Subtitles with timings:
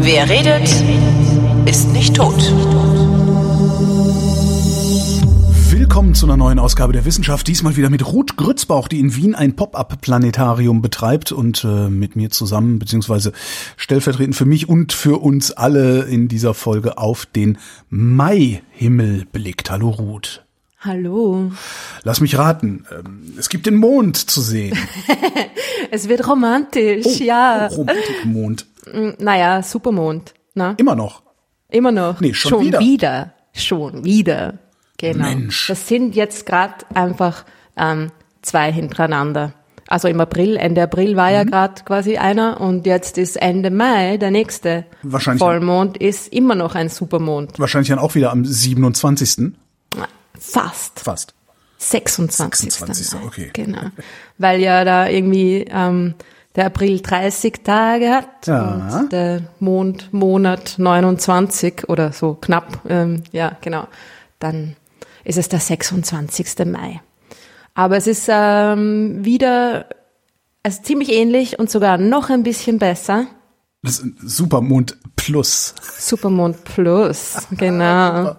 [0.00, 0.68] Wer redet,
[1.68, 2.36] ist nicht tot.
[5.70, 7.48] Willkommen zu einer neuen Ausgabe der Wissenschaft.
[7.48, 12.30] Diesmal wieder mit Ruth Grützbauch, die in Wien ein Pop-up-Planetarium betreibt und äh, mit mir
[12.30, 13.32] zusammen, beziehungsweise
[13.76, 17.58] stellvertretend für mich und für uns alle in dieser Folge auf den
[17.90, 19.72] Maihimmel blickt.
[19.72, 20.44] Hallo Ruth.
[20.80, 21.50] Hallo.
[22.04, 22.84] Lass mich raten.
[22.96, 24.76] ähm, Es gibt den Mond zu sehen.
[25.90, 27.68] Es wird romantisch, Oh, ja.
[27.70, 28.66] oh, Romantikmond.
[28.92, 30.34] Mm, Naja, Supermond.
[30.54, 30.74] Na?
[30.76, 31.22] Immer noch.
[31.70, 32.20] Immer noch.
[32.20, 33.32] Nee, schon wieder.
[33.52, 34.58] Schon wieder.
[34.98, 35.24] Genau.
[35.24, 35.66] Mensch.
[35.68, 37.44] Das sind jetzt gerade einfach
[37.76, 38.10] ähm,
[38.42, 39.54] zwei hintereinander.
[39.88, 41.34] Also im April, Ende April war Mhm.
[41.34, 46.54] ja gerade quasi einer und jetzt ist Ende Mai der nächste Wahrscheinlich- Vollmond ist immer
[46.54, 47.58] noch ein Supermond.
[47.58, 49.54] Wahrscheinlich dann auch wieder am 27.
[50.38, 51.00] Fast.
[51.00, 51.34] Fast.
[51.78, 52.72] 26.
[52.72, 53.26] 26., Mai.
[53.26, 53.50] okay.
[53.52, 53.82] Genau.
[54.38, 56.14] Weil ja da irgendwie ähm,
[56.56, 58.98] der April 30 Tage hat Ja.
[59.00, 63.86] und der Mond Monat 29 oder so knapp, ähm, ja genau,
[64.40, 64.74] dann
[65.24, 66.66] ist es der 26.
[66.66, 67.00] Mai.
[67.74, 69.86] Aber es ist ähm, wieder
[70.66, 73.26] ist ziemlich ähnlich und sogar noch ein bisschen besser.
[73.84, 75.74] Supermond Plus.
[75.98, 78.36] Supermond Plus, genau.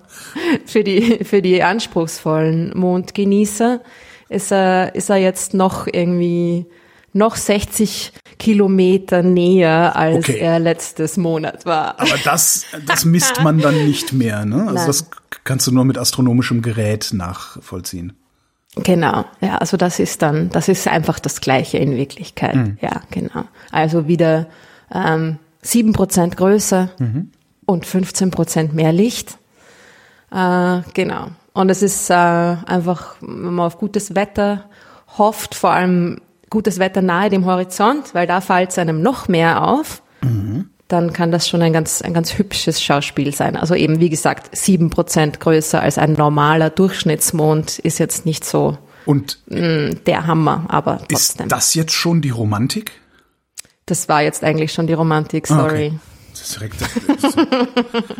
[0.66, 3.82] Für die, für die anspruchsvollen Mondgenießer
[4.28, 6.66] ist er, ist er jetzt noch irgendwie
[7.14, 10.38] noch 60 Kilometer näher, als Okay.
[10.40, 12.00] er letztes Monat war.
[12.00, 14.62] Aber das, das misst man dann nicht mehr, ne?
[14.64, 14.88] Also Nein.
[14.88, 15.10] das
[15.44, 18.14] kannst du nur mit astronomischem Gerät nachvollziehen.
[18.76, 22.78] Genau, ja, also das ist dann, das ist einfach das Gleiche in Wirklichkeit.
[22.82, 23.46] Ja, genau.
[23.72, 24.48] Also wieder
[24.94, 26.90] ähm, 7% größer
[27.66, 29.38] und 15% mehr Licht.
[30.32, 31.28] Äh, genau.
[31.54, 34.66] Und es ist äh, einfach, wenn man auf gutes Wetter
[35.18, 39.68] hofft, vor allem gutes Wetter nahe dem Horizont, weil da fällt es einem noch mehr
[39.68, 40.02] auf.
[40.88, 43.56] Dann kann das schon ein ganz, ein ganz hübsches Schauspiel sein.
[43.56, 48.78] Also eben, wie gesagt, sieben Prozent größer als ein normaler Durchschnittsmond ist jetzt nicht so
[49.06, 51.50] Und mh, der Hammer, aber ist trotzdem.
[51.50, 52.94] das jetzt schon die Romantik?
[53.90, 55.88] Das war jetzt eigentlich schon die Romantik, Ah, sorry.
[55.88, 56.00] okay.
[56.32, 56.76] Das ist direkt.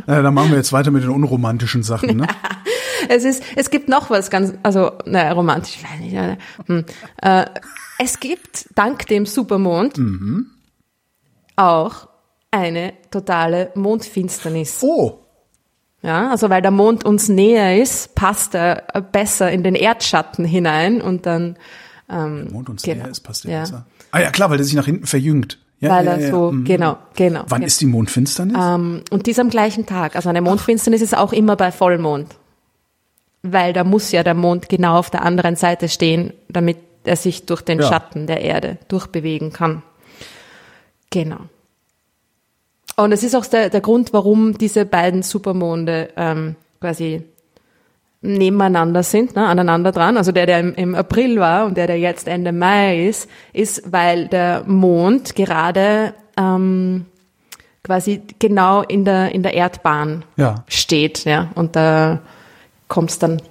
[0.08, 2.28] Na, dann machen wir jetzt weiter mit den unromantischen Sachen, ne?
[3.08, 6.38] Es ist, es gibt noch was ganz, also, naja, romantisch, ich weiß nicht,
[6.68, 6.86] hm.
[7.22, 7.46] äh,
[7.98, 10.48] es gibt dank dem Supermond Mhm.
[11.56, 12.10] auch
[12.52, 14.80] eine totale Mondfinsternis.
[14.84, 15.20] Oh,
[16.02, 21.02] Ja, also weil der Mond uns näher ist, passt er besser in den Erdschatten hinein
[21.02, 21.58] und dann,
[22.10, 23.04] ähm, Mond uns Genau.
[23.04, 23.60] näher ist, passt der Ja.
[23.62, 23.86] besser.
[24.12, 25.58] Ah ja, klar, weil der sich nach hinten verjüngt.
[25.80, 26.66] Ja, weil ja, er ja, so, mhm.
[26.66, 27.44] genau, genau.
[27.48, 27.68] Wann genau.
[27.68, 28.56] ist die Mondfinsternis?
[28.60, 30.16] Ähm, und dies am gleichen Tag.
[30.16, 32.36] Also eine Mondfinsternis ist auch immer bei Vollmond.
[33.44, 37.46] Weil da muss ja der Mond genau auf der anderen Seite stehen, damit er sich
[37.46, 37.88] durch den Ja.
[37.88, 39.82] Schatten der Erde durchbewegen kann.
[41.10, 41.40] Genau.
[42.98, 47.24] Und es ist auch der, der Grund, warum diese beiden Supermonde ähm, quasi
[48.22, 50.18] nebeneinander sind, ne, aneinander dran.
[50.18, 53.92] Also der, der im, im April war und der, der jetzt Ende Mai ist, ist,
[53.92, 57.06] weil der Mond gerade ähm,
[57.84, 60.66] quasi genau in der, in der Erdbahn Ja.
[60.68, 61.24] steht.
[61.24, 62.20] Ja, und da
[62.90, 63.42] kommt es dann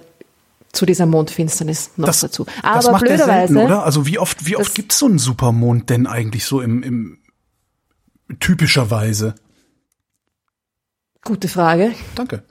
[0.71, 2.45] zu dieser Mondfinsternis noch das, dazu.
[2.61, 3.83] das Aber macht der blöderweise, selten, oder?
[3.83, 7.17] Also wie oft, wie oft Das- gibt's so einen Supermond denn eigentlich so im, im
[8.39, 9.33] typischerweise?
[11.23, 12.43] gute Frage, Danke.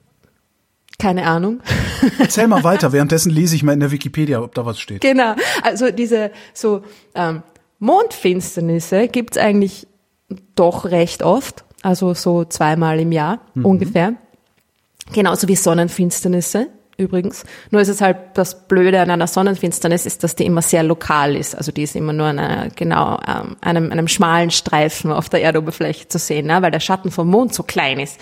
[0.99, 1.61] Keine Ahnung.
[2.19, 2.93] Erzähl mal weiter.
[2.93, 5.01] Währenddessen lese ich mal in der Wikipedia, ob da was steht.
[5.01, 6.83] Genau, also diese so
[7.15, 7.43] ähm,
[7.79, 9.87] Mondfinsternisse gibt's eigentlich
[10.55, 14.15] doch recht oft, also so zweimal im Jahr ungefähr.
[15.13, 17.45] Genauso wie Sonnenfinsternisse übrigens.
[17.71, 21.37] Nur ist es halt das Blöde an einer Sonnenfinsternis ist, dass die immer sehr lokal
[21.37, 21.55] ist.
[21.55, 25.43] Also die ist immer nur an einer, genau ähm, einem, einem schmalen Streifen auf der
[25.43, 26.61] Erdoberfläche zu sehen, ne?
[26.61, 28.21] weil der Schatten vom Mond so klein ist.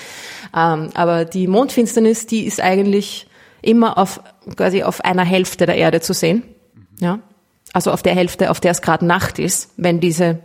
[0.54, 3.26] Ähm, aber die Mondfinsternis, die ist eigentlich
[3.62, 4.20] immer auf
[4.56, 6.42] quasi auf einer Hälfte der Erde zu sehen.
[7.00, 7.18] Ja,
[7.72, 10.40] also auf der Hälfte, auf der es gerade Nacht ist, wenn diese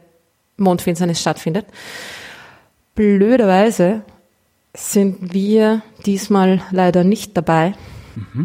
[0.58, 1.66] Mondfinsternis stattfindet.
[2.96, 4.02] Blöderweise
[4.74, 7.74] sind wir diesmal leider nicht dabei.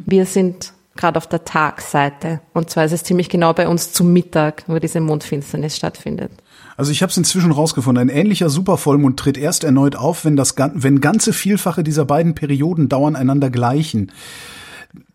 [0.07, 2.41] Wir sind gerade auf der Tagseite.
[2.55, 6.33] Und zwar ist es ziemlich genau bei uns zum Mittag, wo diese Mondfinsternis stattfindet.
[6.77, 8.09] Also ich habe es inzwischen rausgefunden.
[8.09, 12.89] Ein ähnlicher Supervollmond tritt erst erneut auf, wenn das wenn ganze Vielfache dieser beiden Perioden
[12.89, 14.13] dauern einander gleichen.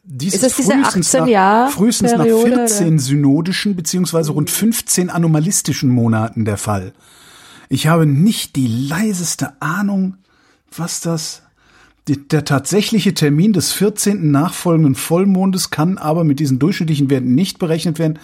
[0.04, 5.90] Dies Ist diese frühestens 18 nach, frühestens nach Periode, 14 synodischen beziehungsweise rund 15 anomalistischen
[5.90, 6.94] Monaten der Fall.
[7.70, 10.18] Ich habe nicht die leiseste Ahnung,
[10.76, 11.44] was das
[12.08, 14.32] Die, der tatsächliche Termin des 14.
[14.32, 18.18] nachfolgenden Vollmondes kann aber mit diesen durchschnittlichen Werten nicht berechnet werden.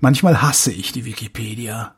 [0.00, 1.94] Manchmal hasse ich die Wikipedia.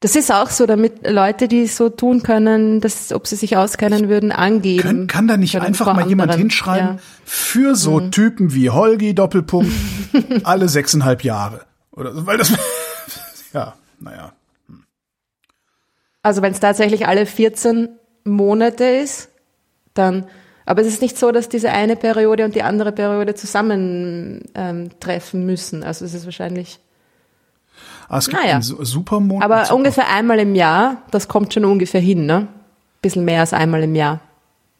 [0.00, 4.08] Das ist auch so, damit Leute, die so tun können, dass, ob sie sich auskennen
[4.08, 4.82] würden, angeben.
[4.82, 6.40] Kann, kann da nicht einfach mal jemand anderen.
[6.48, 6.98] hinschreiben, Ja.
[7.24, 8.10] für so Mhm.
[8.10, 9.70] Typen wie Holgi, Doppelpunkt,
[10.42, 11.66] alle sechseinhalb Jahre.
[11.92, 12.50] Oder so, weil das,
[13.52, 14.32] ja, naja.
[16.22, 17.88] Also wenn es tatsächlich alle 14
[18.24, 19.29] Monate ist,
[20.00, 20.24] dann,
[20.66, 24.90] aber es ist nicht so, dass diese eine Periode und die andere Periode zusammen ähm,
[25.34, 25.82] müssen.
[25.82, 26.78] Also es ist wahrscheinlich,
[28.08, 28.54] Ah, es gibt Naja.
[28.54, 29.42] einen Su- Supermond.
[29.44, 32.48] aber Super- ungefähr einmal im Jahr, das kommt schon ungefähr hin, ne?
[33.02, 34.20] Bisschen mehr als einmal im Jahr.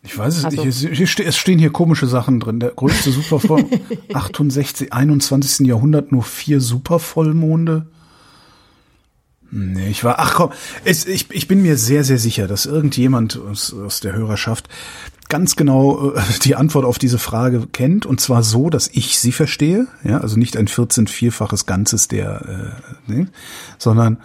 [0.03, 1.21] Ich weiß es Also- nicht.
[1.21, 2.59] Es stehen hier komische Sachen drin.
[2.59, 3.65] Der größte Supervoll
[4.15, 5.67] 68, 21.
[5.67, 7.87] Jahrhundert nur vier Supervollmonde.
[9.52, 10.52] Nee, ich war, ach komm,
[10.85, 14.69] es, ich, ich bin mir sehr, sehr sicher, dass irgendjemand aus, aus der Hörerschaft
[15.29, 18.06] ganz genau äh, die Antwort auf diese Frage kennt.
[18.06, 19.87] Und zwar so, dass ich sie verstehe.
[20.05, 22.75] Ja, also nicht ein 14-vierfaches Ganzes der,
[23.08, 23.26] äh, nee,
[23.79, 24.19] sondern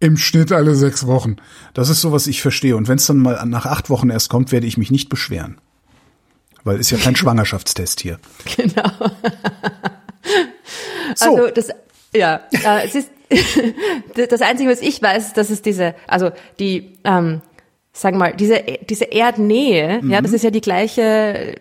[0.00, 1.36] im Schnitt alle sechs Wochen.
[1.72, 2.76] Das ist so, was ich verstehe.
[2.76, 5.58] Und wenn es dann mal nach acht Wochen erst kommt, werde ich mich nicht beschweren.
[6.64, 8.18] Weil ist ja kein Schwangerschaftstest hier.
[8.56, 8.90] Genau.
[11.14, 11.36] So.
[11.36, 11.68] Also das,
[12.14, 13.10] ja, äh, es ist
[14.30, 17.40] das Einzige, was ich weiß, ist, dass es diese, also die, ähm,
[17.92, 20.22] sagen wir mal, diese diese Erdnähe, ja, Mhm.
[20.24, 21.54] das ist ja die gleiche,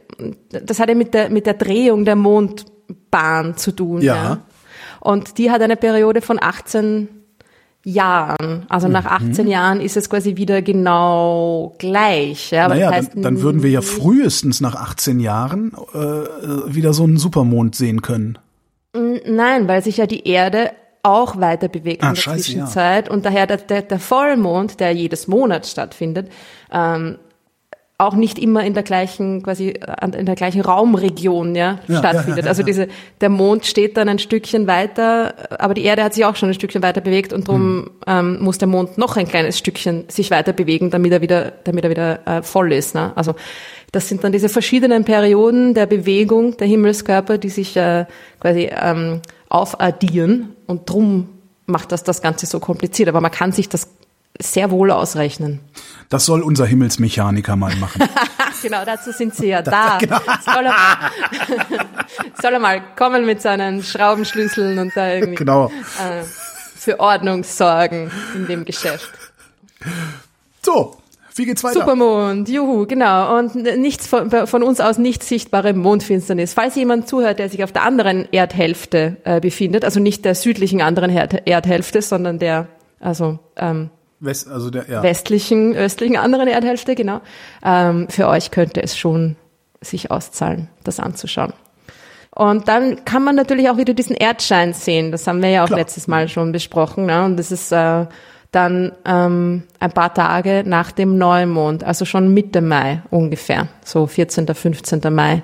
[0.50, 4.02] das hat ja mit der mit der Drehung der Mondbahn zu tun.
[4.02, 4.40] Ja.
[5.00, 7.10] Und die hat eine Periode von 18
[7.86, 8.66] Jahren.
[8.69, 9.30] Also nach Mhm.
[9.31, 12.52] 18 Jahren ist es quasi wieder genau gleich.
[12.52, 15.98] Ja, aber Naja, das heißt, dann, dann würden wir ja frühestens nach 18 Jahren äh,
[15.98, 18.38] äh, wieder so einen Supermond sehen können.
[18.96, 20.72] Nein, weil sich ja die Erde
[21.04, 24.92] auch weiter bewegt Ah, in der scheiße, Zwischenzeit und daher der, der, der Vollmond, der
[24.92, 26.30] jedes Monat stattfindet,
[26.72, 27.18] ähm,
[28.00, 32.40] auch nicht immer in der gleichen quasi an- in der gleichen Raumregion ja, Ja, stattfindet.
[32.40, 32.66] ja, ja, also ja.
[32.66, 32.88] diese
[33.22, 36.54] der Mond steht dann ein Stückchen weiter, aber die Erde hat sich auch schon ein
[36.56, 40.54] Stückchen weiter bewegt und darum ähm, muss der Mond noch ein kleines Stückchen sich weiter
[40.54, 42.96] bewegen, damit er wieder damit er wieder äh, voll ist.
[42.96, 43.12] Ne?
[43.16, 43.36] Also
[43.92, 48.06] das sind dann diese verschiedenen Perioden der Bewegung der Himmelskörper, die sich äh,
[48.40, 49.22] quasi ähm,
[49.54, 51.30] aufaddieren und drum
[51.68, 53.08] macht das das Ganze so kompliziert.
[53.08, 53.88] Aber man kann sich das
[54.42, 55.60] sehr wohl ausrechnen.
[56.10, 58.04] Das soll unser Himmelsmechaniker mal machen.
[58.62, 60.00] Genau, dazu sind sie ja da.
[60.46, 61.12] Soll, er,
[62.42, 65.66] soll er mal kommen mit seinen Schraubenschlüsseln und da irgendwie genau.
[65.68, 69.12] äh, für Ordnung sorgen in dem Geschäft.
[70.62, 70.96] So,
[71.35, 71.80] wie geht's weiter?
[71.80, 73.38] Supermond, juhu, genau.
[73.38, 76.53] Und nichts von, von uns aus nicht sichtbare Mondfinsternis.
[76.53, 80.81] Falls jemand zuhört, der sich auf der anderen Erdhälfte äh, befindet, also nicht der südlichen
[80.81, 82.68] anderen Erd Erdhälfte, sondern der,
[83.00, 83.89] also ähm,
[84.19, 85.03] West, also der, ja.
[85.03, 87.21] westlichen, östlichen anderen Erdhälfte, genau.
[87.63, 89.35] Ähm, für euch könnte es schon
[89.81, 91.53] sich auszahlen, das anzuschauen.
[92.35, 95.12] Und dann kann man natürlich auch wieder diesen Erdschein sehen.
[95.12, 95.80] Das haben wir ja auch Klar.
[95.80, 97.06] letztes Mal schon besprochen.
[97.06, 97.24] Ne?
[97.25, 98.06] Und das ist äh,
[98.54, 104.48] dann ähm, ein paar Tage nach dem Neumond, also schon Mitte Mai ungefähr, so 14.,
[104.48, 105.02] 15.
[105.14, 105.42] Mai.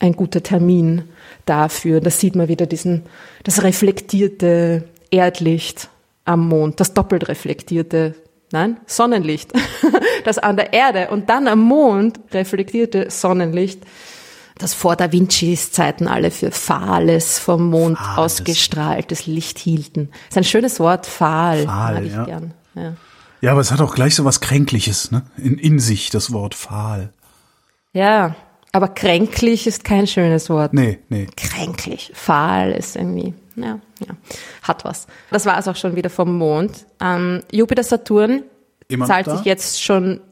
[0.00, 1.04] Ein guter Termin
[1.46, 2.00] dafür.
[2.00, 3.02] Da sieht man wieder diesen,
[3.44, 5.88] das reflektierte Erdlicht
[6.24, 8.14] am Mond, das doppelt reflektierte,
[8.50, 9.52] nein, Sonnenlicht,
[10.24, 13.82] das an der Erde und dann am Mond reflektierte Sonnenlicht,
[14.62, 18.18] das vor Da Vincis Zeiten alle für fahles, vom Mond Fahles.
[18.18, 20.10] ausgestrahltes Licht hielten.
[20.28, 22.24] ist ein schönes Wort, fahl, Fahl, mag ich ja.
[22.24, 22.54] gern.
[22.74, 22.94] Ja.
[23.40, 25.22] ja, aber es hat auch gleich so was Kränkliches, ne?
[25.36, 27.12] In, in sich, das Wort fahl.
[27.92, 28.34] ja,
[28.74, 30.72] aber kränklich ist kein schönes Wort.
[30.72, 31.26] Nee, nee.
[31.36, 32.10] kränklich.
[32.14, 34.16] Fahl ist irgendwie, ja, ja,
[34.62, 35.06] hat was.
[35.30, 36.86] Das war es auch schon wieder vom Mond.
[36.98, 38.44] Ähm, Jupiter, Saturn
[38.88, 39.36] Immer zahlt da?
[39.36, 40.22] sich jetzt schon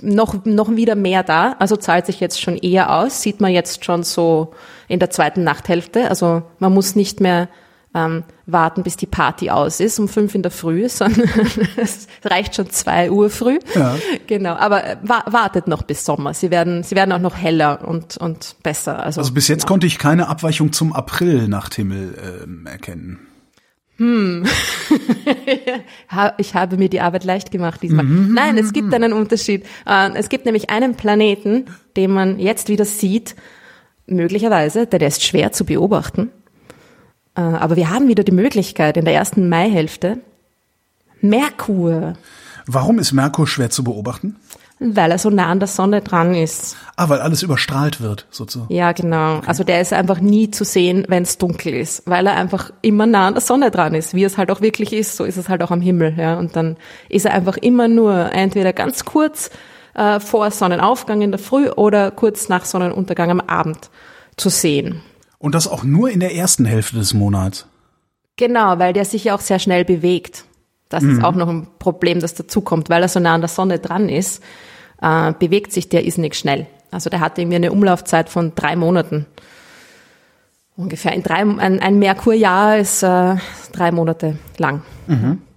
[0.00, 3.84] noch, noch wieder mehr da, also zahlt sich jetzt schon eher aus, sieht man jetzt
[3.84, 4.52] schon so
[4.88, 6.08] in der zweiten Nachthälfte.
[6.08, 7.48] Also man muss nicht mehr
[7.94, 11.28] ähm, warten, bis die Party aus ist um fünf in der Früh, sondern
[11.76, 13.58] es reicht schon zwei Uhr früh.
[13.74, 13.96] Ja.
[14.26, 16.34] Genau, aber äh, wa wartet noch bis Sommer.
[16.34, 19.02] Sie werden, sie werden auch noch heller und, und besser.
[19.02, 19.74] Also, Also bis jetzt genau.
[19.74, 23.27] konnte ich keine Abweichung zum April-Nachthimmel ähm, erkennen.
[26.10, 28.04] Ha- ich habe mir die Arbeit leicht gemacht diesmal.
[28.04, 28.32] Mhm.
[28.34, 29.64] Nein, es gibt einen Unterschied.
[29.86, 33.34] Äh, Es gibt nämlich einen Planeten, den man jetzt wieder sieht,
[34.06, 36.30] möglicherweise, denn der ist schwer zu beobachten.
[37.34, 40.18] Äh, Aber wir haben wieder die Möglichkeit in der ersten Maihälfte,
[41.20, 42.14] Merkur,
[42.70, 44.36] Warum ist Merkur schwer zu beobachten?
[44.80, 46.76] Weil er so nah an der Sonne dran ist.
[46.96, 48.72] Ah, weil alles überstrahlt wird, sozusagen.
[48.72, 49.40] Ja, genau.
[49.46, 53.06] Also der ist einfach nie zu sehen, wenn es dunkel ist, weil er einfach immer
[53.06, 54.14] nah an der Sonne dran ist.
[54.14, 56.14] Wie es halt auch wirklich ist, so ist es halt auch am Himmel.
[56.16, 56.38] Ja.
[56.38, 56.76] Und dann
[57.08, 59.50] ist er einfach immer nur entweder ganz kurz
[59.94, 63.90] äh, vor Sonnenaufgang in der Früh oder kurz nach Sonnenuntergang am Abend
[64.36, 65.02] zu sehen.
[65.38, 67.66] Und das auch nur in der ersten Hälfte des Monats.
[68.36, 70.44] Genau, weil der sich ja auch sehr schnell bewegt.
[70.88, 73.78] Das ist auch noch ein Problem, das dazukommt, weil er so nah an der Sonne
[73.78, 74.42] dran ist,
[75.02, 76.66] äh, bewegt sich der irrsinnig schnell.
[76.90, 79.26] Also der hat irgendwie eine Umlaufzeit von drei Monaten.
[80.76, 83.36] Ungefähr in drei, ein, ein Merkurjahr ist äh,
[83.72, 84.82] drei Monate lang.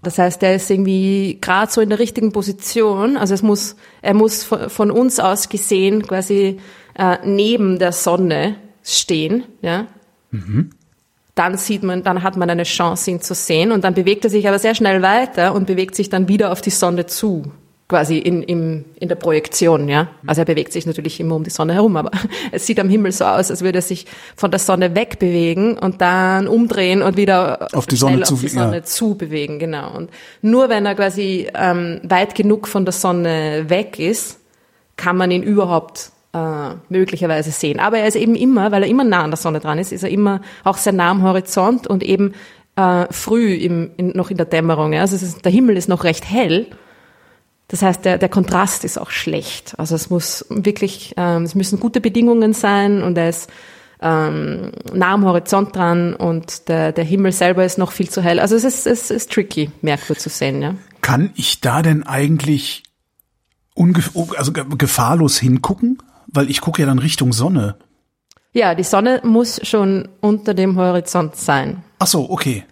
[0.03, 3.17] Das heißt, der ist irgendwie gerade so in der richtigen Position.
[3.17, 6.59] Also es muss, er muss von, uns aus gesehen quasi
[6.97, 9.87] äh, neben der Sonne stehen, ja.
[11.35, 14.29] Dann sieht man, dann hat man eine Chance, ihn zu sehen und dann bewegt er
[14.29, 17.43] sich aber sehr schnell weiter und bewegt sich dann wieder auf die Sonne zu,
[17.87, 20.09] quasi in, im, in der Projektion, ja.
[20.27, 22.11] Also er bewegt sich natürlich immer um die Sonne herum, aber
[22.51, 26.01] es sieht am Himmel so aus, als würde er sich von der Sonne wegbewegen und
[26.01, 28.51] dann umdrehen und wieder Auf die Sonne zu- auf die ja.
[28.63, 29.95] Sonne zu bewegen, genau.
[29.95, 30.09] Und
[30.41, 34.37] nur wenn er quasi ähm, weit genug von der Sonne weg ist,
[34.97, 37.79] kann man ihn überhaupt äh, möglicherweise sehen.
[37.79, 40.03] Aber er ist eben immer, weil er immer nah an der Sonne dran ist, ist
[40.03, 42.33] er immer auch sehr nah am Horizont und eben
[42.75, 44.93] äh, früh im, in, noch in der Dämmerung.
[44.93, 45.01] Ja.
[45.01, 46.67] Also ist, der Himmel ist noch recht hell.
[47.67, 49.75] Das heißt, der, der Kontrast ist auch schlecht.
[49.77, 53.49] Also es muss wirklich, ähm, es müssen gute Bedingungen sein und er ist
[54.01, 58.39] ähm, nah am Horizont dran und der, der Himmel selber ist noch viel zu hell.
[58.39, 60.61] Also es ist, es ist tricky, Merkur zu sehen.
[60.61, 60.75] Ja.
[61.01, 62.83] Kann ich da denn eigentlich
[63.73, 65.97] ungef also ge- gefahrlos hingucken?
[66.33, 67.75] Weil ich gucke ja dann Richtung Sonne.
[68.53, 71.83] Ja, die Sonne muss schon unter dem Horizont sein.
[71.99, 72.65] Ach so, okay.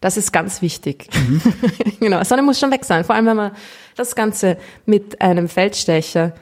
[0.00, 1.08] Das ist ganz wichtig.
[2.00, 3.04] genau, Sonne muss schon weg sein.
[3.04, 3.52] Vor allem, wenn man
[3.96, 6.32] das Ganze mit einem Feldstecher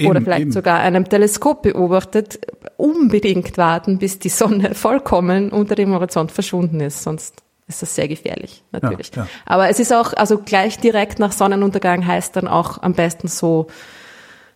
[0.00, 0.52] oder Eben, vielleicht eben.
[0.52, 2.40] sogar einem Teleskop beobachtet,
[2.76, 7.02] unbedingt warten, bis die Sonne vollkommen unter dem Horizont verschwunden ist.
[7.02, 9.10] Sonst ist das sehr gefährlich, natürlich.
[9.14, 9.28] Ja, ja.
[9.46, 13.68] Aber es ist auch, also gleich direkt nach Sonnenuntergang heißt dann auch am besten so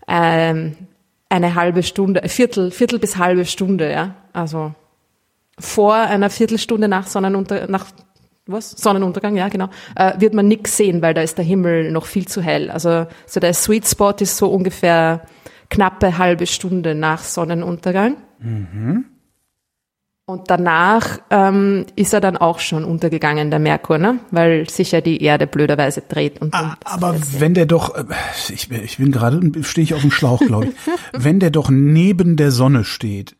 [0.07, 0.76] ähm,
[1.30, 4.14] eine halbe Stunde, Viertel, Viertel bis halbe Stunde, ja.
[4.34, 4.75] Also
[5.58, 7.87] vor einer Viertelstunde nach Sonnenunter nach
[8.46, 8.72] was?
[8.72, 12.26] Sonnenuntergang, ja, genau, äh, wird man nix sehen, weil da ist der Himmel noch viel
[12.26, 12.70] zu hell.
[12.70, 15.22] Also so der Sweet Spot ist so ungefähr
[15.68, 18.16] knappe halbe Stunde nach Sonnenuntergang.
[20.30, 24.20] Und danach ähm, ist er dann auch schon untergegangen, der Merkur, ne?
[24.30, 26.40] weil sich ja die Erde blöderweise dreht.
[26.40, 28.04] Und Ah, aber wenn der doch, äh,
[28.49, 30.72] ich, ich bin gerade, stehe ich auf dem Schlauch, glaube ich.
[31.12, 33.34] wenn der doch neben der Sonne steht,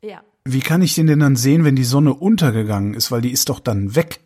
[0.00, 0.22] ja.
[0.46, 3.12] wie kann ich den denn dann sehen, wenn die Sonne untergegangen ist?
[3.12, 4.20] Weil die ist doch dann weg.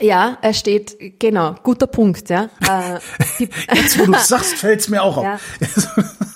[0.00, 2.48] ja, er steht, genau, guter Punkt, ja.
[2.66, 2.98] Äh,
[3.74, 5.24] Jetzt, wo du es sagst, fällt's mir auch auf.
[5.24, 5.38] Ja.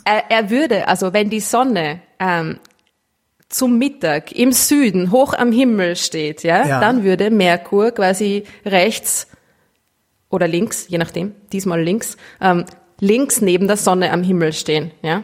[0.05, 2.59] er, er würde, also wenn die Sonne ähm,
[3.51, 6.81] zum Mittag im Süden hoch am Himmel steht, ja, Ja.
[6.81, 9.27] dann würde Merkur quasi rechts
[10.31, 12.65] oder links, je nachdem, diesmal links, ähm,
[13.01, 15.23] links neben der Sonne am Himmel stehen, ja.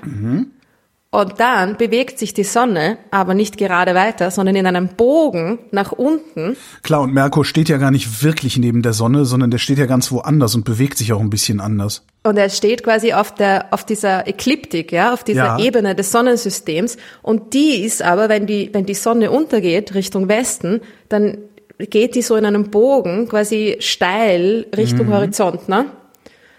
[1.11, 5.93] Und dann bewegt sich die Sonne aber nicht gerade weiter, sondern in einem Bogen nach
[5.93, 6.57] unten.
[6.83, 9.87] Klar, und Merkur steht ja gar nicht wirklich neben der Sonne, sondern der steht ja
[9.87, 12.05] ganz woanders und bewegt sich auch ein bisschen anders.
[12.27, 15.59] Und er steht quasi auf der, auf dieser Ekliptik, ja, auf dieser Ja.
[15.59, 16.97] Ebene des Sonnensystems.
[17.23, 21.39] Und die ist aber, wenn die, wenn die Sonne untergeht Richtung Westen, dann
[21.79, 25.87] geht die so in einem Bogen quasi steil Richtung Horizont, ne?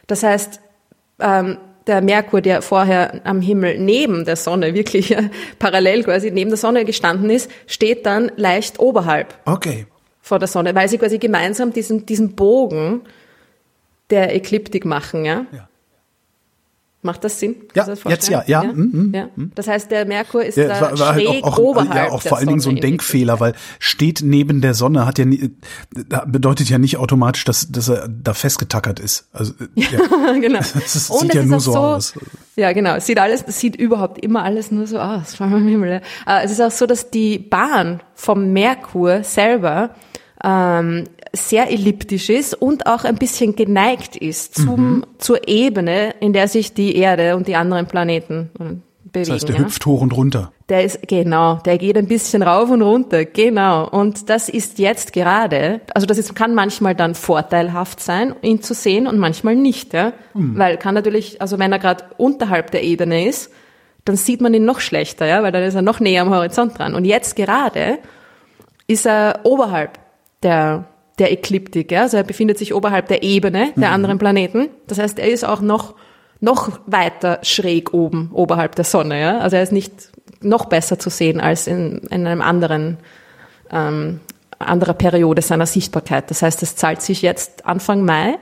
[0.05, 0.61] Das heißt,
[1.19, 1.57] ähm,
[1.87, 6.57] der Merkur, der vorher am Himmel neben der Sonne wirklich äh, parallel quasi neben der
[6.57, 9.85] Sonne gestanden ist, steht dann leicht oberhalb Okay.
[10.21, 13.01] vor der Sonne, weil sie quasi gemeinsam diesen, diesen Bogen
[14.09, 15.45] der Ekliptik machen, ja?
[15.51, 15.67] Ja.
[17.03, 17.55] Macht das Sinn?
[17.75, 18.43] Ja, das jetzt ja, vorstellen?
[18.47, 19.29] ja, mm, mm, ja.
[19.53, 22.11] Das heißt, der Merkur ist Ja, da war, war schräg halt auch, auch, oberhalb ja,
[22.11, 25.25] auch vor allen Dingen so ein Denkfehler, weil steht neben der Sonne hat ja
[26.25, 29.29] bedeutet ja nicht automatisch, dass, dass er da festgetackert ist.
[29.31, 30.59] Also äh, ja, genau.
[30.73, 32.13] das Und sieht ja nur auch so aus.
[32.55, 32.95] Ja, genau.
[32.95, 35.35] Es sieht alles, es sieht überhaupt immer alles nur so aus.
[35.35, 36.01] Vor allem am Himmel.
[36.25, 36.39] Ja.
[36.39, 39.91] Äh, Es ist auch so, dass die Bahn vom Merkur selber
[40.43, 41.05] ähm,
[41.37, 46.73] sehr elliptisch ist und auch ein bisschen geneigt ist zum, zur Ebene, in der sich
[46.73, 48.81] die Erde und die anderen Planeten äh, bewegen.
[49.11, 49.61] Das heißt, der ja.
[49.61, 50.51] hüpft hoch und runter.
[50.69, 53.87] Der ist, genau, der geht ein bisschen rauf und runter, genau.
[53.87, 58.73] Und das ist jetzt gerade, also das ist, kann manchmal dann vorteilhaft sein, ihn zu
[58.73, 60.11] sehen und manchmal nicht, ja.
[60.33, 63.51] Weil kann natürlich, also wenn er gerade unterhalb der Ebene ist,
[64.03, 66.77] dann sieht man ihn noch schlechter, ja, weil dann ist er noch näher am Horizont
[66.77, 66.95] dran.
[66.95, 67.99] Und jetzt gerade
[68.87, 69.99] ist er oberhalb
[70.43, 70.85] der,
[71.19, 72.03] der Ekliptik, ja.
[72.03, 74.69] Also er befindet sich oberhalb der Ebene der anderen Planeten.
[74.87, 75.95] Das heißt, er ist auch noch,
[76.39, 79.39] noch weiter schräg oben, oberhalb der Sonne, ja.
[79.39, 79.91] Also er ist nicht
[80.41, 82.97] noch besser zu sehen als in, in einem anderen,
[83.71, 84.19] ähm,
[84.59, 86.29] anderer Periode seiner Sichtbarkeit.
[86.29, 88.37] Das heißt, es zahlt sich jetzt Anfang Mai,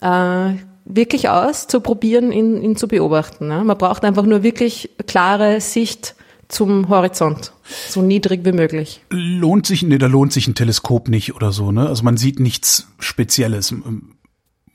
[0.00, 3.48] äh, wirklich aus, zu probieren, ihn, ihn zu beobachten.
[3.48, 3.62] Ne?
[3.64, 6.14] Man braucht einfach nur wirklich klare Sicht
[6.52, 7.52] zum Horizont,
[7.88, 9.02] so niedrig wie möglich.
[9.10, 11.86] Lohnt sich, nee, da lohnt sich ein Teleskop nicht oder so, ne?
[11.86, 13.74] Also man sieht nichts Spezielles.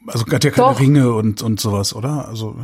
[0.08, 0.80] Also hat ja keine Doch.
[0.80, 2.28] Ringe und, und sowas, oder?
[2.28, 2.56] Also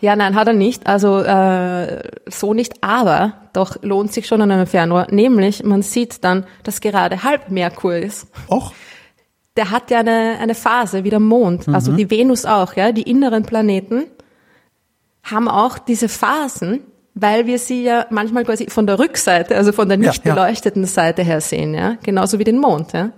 [0.00, 0.86] ja, nein, hat er nicht.
[0.86, 5.08] Also äh, so nicht, aber doch lohnt sich schon an einem Fernrohr.
[5.10, 8.28] Nämlich, man sieht dann, dass gerade halb Merkur ist.
[8.48, 8.72] auch
[9.56, 13.02] Der hat ja eine, eine Phase wie der Mond, also die Venus auch, ja, die
[13.02, 14.04] inneren Planeten
[15.22, 16.80] haben auch diese Phasen,
[17.18, 20.34] weil wir sie ja manchmal quasi von der Rückseite, also von der Ja, nicht ja.
[20.34, 23.10] beleuchteten Seite her sehen, ja, genauso wie den Mond, ja.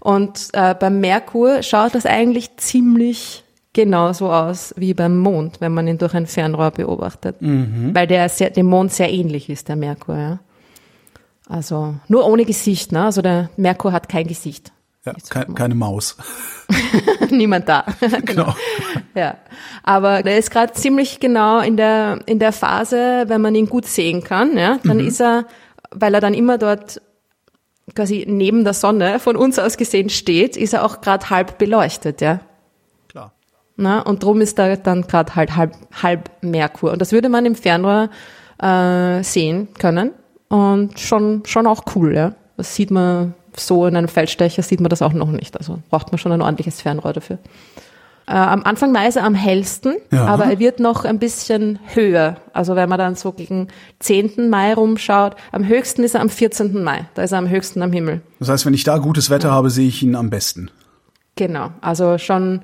[0.00, 5.88] Und äh, beim Merkur schaut das eigentlich ziemlich genauso aus wie beim Mond, wenn man
[5.88, 10.16] ihn durch ein Fernrohr beobachtet, weil der sehr, dem Mond sehr ähnlich ist, der Merkur,
[10.16, 10.38] ja.
[11.48, 13.04] Also nur ohne Gesicht, ne?
[13.04, 14.72] Also der Merkur hat kein Gesicht.
[15.04, 16.16] Ja, ke keine Maus.
[17.30, 17.84] Niemand da.
[18.24, 18.54] Genau.
[19.14, 19.36] Ja,
[19.82, 23.86] aber der ist gerade ziemlich genau in der in der Phase, wenn man ihn gut
[23.86, 25.46] sehen kann, ja, dann ist er,
[25.90, 27.00] weil er dann immer dort
[27.94, 32.20] quasi neben der Sonne von uns aus gesehen steht, ist er auch gerade halb beleuchtet,
[32.20, 32.40] ja.
[33.08, 33.32] Klar.
[33.76, 36.92] Na, und drum ist da dann gerade halt halb, halb Merkur.
[36.92, 38.08] Und das würde man im Fernrohr
[38.60, 40.12] äh, sehen können.
[40.48, 42.34] Und schon, schon auch cool, ja.
[42.56, 45.56] Das sieht man so in einem Feldstecher, sieht man das auch noch nicht.
[45.56, 47.38] Also braucht man schon ein ordentliches Fernrohr dafür.
[48.26, 50.24] Äh, am Anfang Mai ist er am hellsten, Ja.
[50.26, 52.36] aber er wird noch ein bisschen höher.
[52.54, 53.68] Also wenn man dann so gegen
[54.00, 54.48] 10.
[54.48, 56.82] Mai rumschaut, am höchsten ist er am 14.
[56.82, 57.04] Mai.
[57.14, 58.22] Da ist er am höchsten am Himmel.
[58.38, 60.70] Das heißt, wenn ich da gutes Wetter habe, sehe ich ihn am besten.
[61.36, 62.62] Genau, also schon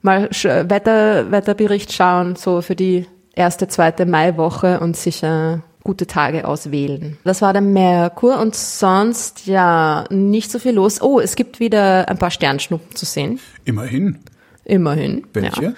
[0.00, 7.18] mal Wetter, Wetterbericht schauen, so für die erste, zweite Maiwoche und sicher gute Tage auswählen.
[7.24, 11.02] Das war der Merkur und sonst ja nicht so viel los.
[11.02, 13.40] Oh, es gibt wieder ein paar Sternschnuppen zu sehen.
[13.64, 14.20] Immerhin.
[14.64, 15.26] Immerhin.
[15.32, 15.62] Welche?
[15.62, 15.72] Ja.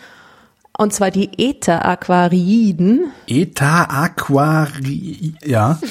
[0.76, 3.12] Und zwar die Äther-Aquariden.
[3.26, 5.34] Eta Aquari.
[5.44, 5.78] Ja.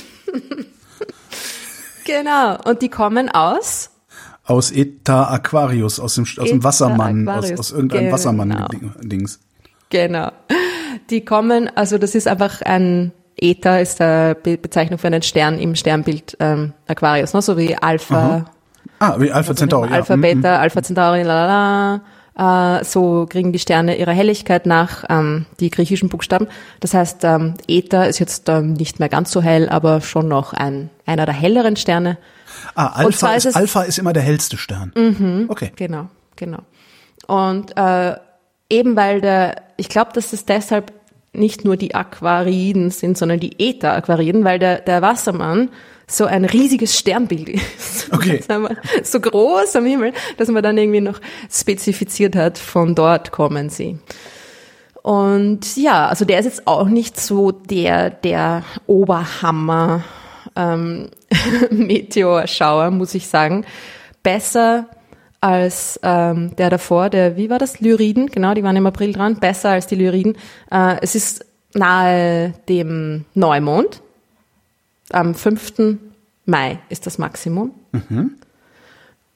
[2.05, 2.58] Genau.
[2.65, 3.89] Und die kommen aus
[4.46, 8.14] Aus Eta Aquarius, aus dem, aus dem Wassermann, aus, aus irgendeinem genau.
[8.14, 9.40] Wassermann-Dings.
[9.90, 10.31] Genau.
[11.09, 15.57] Die kommen, also das ist einfach ein Eta ist eine Be Bezeichnung für einen Stern
[15.59, 17.41] im Sternbild ähm, Aquarius, ne?
[17.41, 18.46] so wie Alpha,
[19.00, 19.89] Ah, wie Alpha Centauri.
[19.89, 19.96] ja.
[19.96, 20.22] Alpha Mhm.
[20.22, 22.79] Beta, Alpha Centauri, la la la.
[22.79, 26.48] Äh, so kriegen die Sterne ihre Helligkeit nach ähm, die griechischen Buchstaben.
[26.79, 30.53] Das heißt, ähm, Eta ist jetzt ähm, nicht mehr ganz so hell, aber schon noch
[30.53, 32.17] ein einer der helleren Sterne.
[32.75, 33.61] Ah, Alpha ist, ist es- Mhm.
[33.61, 35.46] Alpha ist immer der hellste Stern.
[35.50, 35.72] Okay.
[35.75, 36.59] Genau, genau.
[37.27, 38.15] Und äh,
[38.69, 40.91] eben weil der, ich glaube, dass es deshalb
[41.33, 45.69] nicht nur die Aquariden sind, sondern die Äther-Aquariden, weil der, der Wassermann
[46.07, 47.93] so ein riesiges Sternbild ist.
[48.13, 48.43] Okay.
[49.01, 51.19] So groß am Himmel, dass man dann irgendwie noch
[51.50, 53.98] spezifiziert hat, von dort kommen sie.
[55.01, 60.03] Und ja, also der ist jetzt auch nicht so der, der Oberhammer
[60.55, 61.09] ähm,
[61.72, 63.65] Meteorschauer, muss ich sagen.
[64.22, 64.87] Besser
[65.44, 67.82] als ähm, der davor, der, wie war das?
[67.82, 70.38] Lyriden, genau, die waren im April dran, besser als die Lyriden.
[70.72, 74.01] Äh, es ist nahe dem Neumond.
[75.12, 75.98] Am 5.
[76.46, 77.72] Mai ist das Maximum.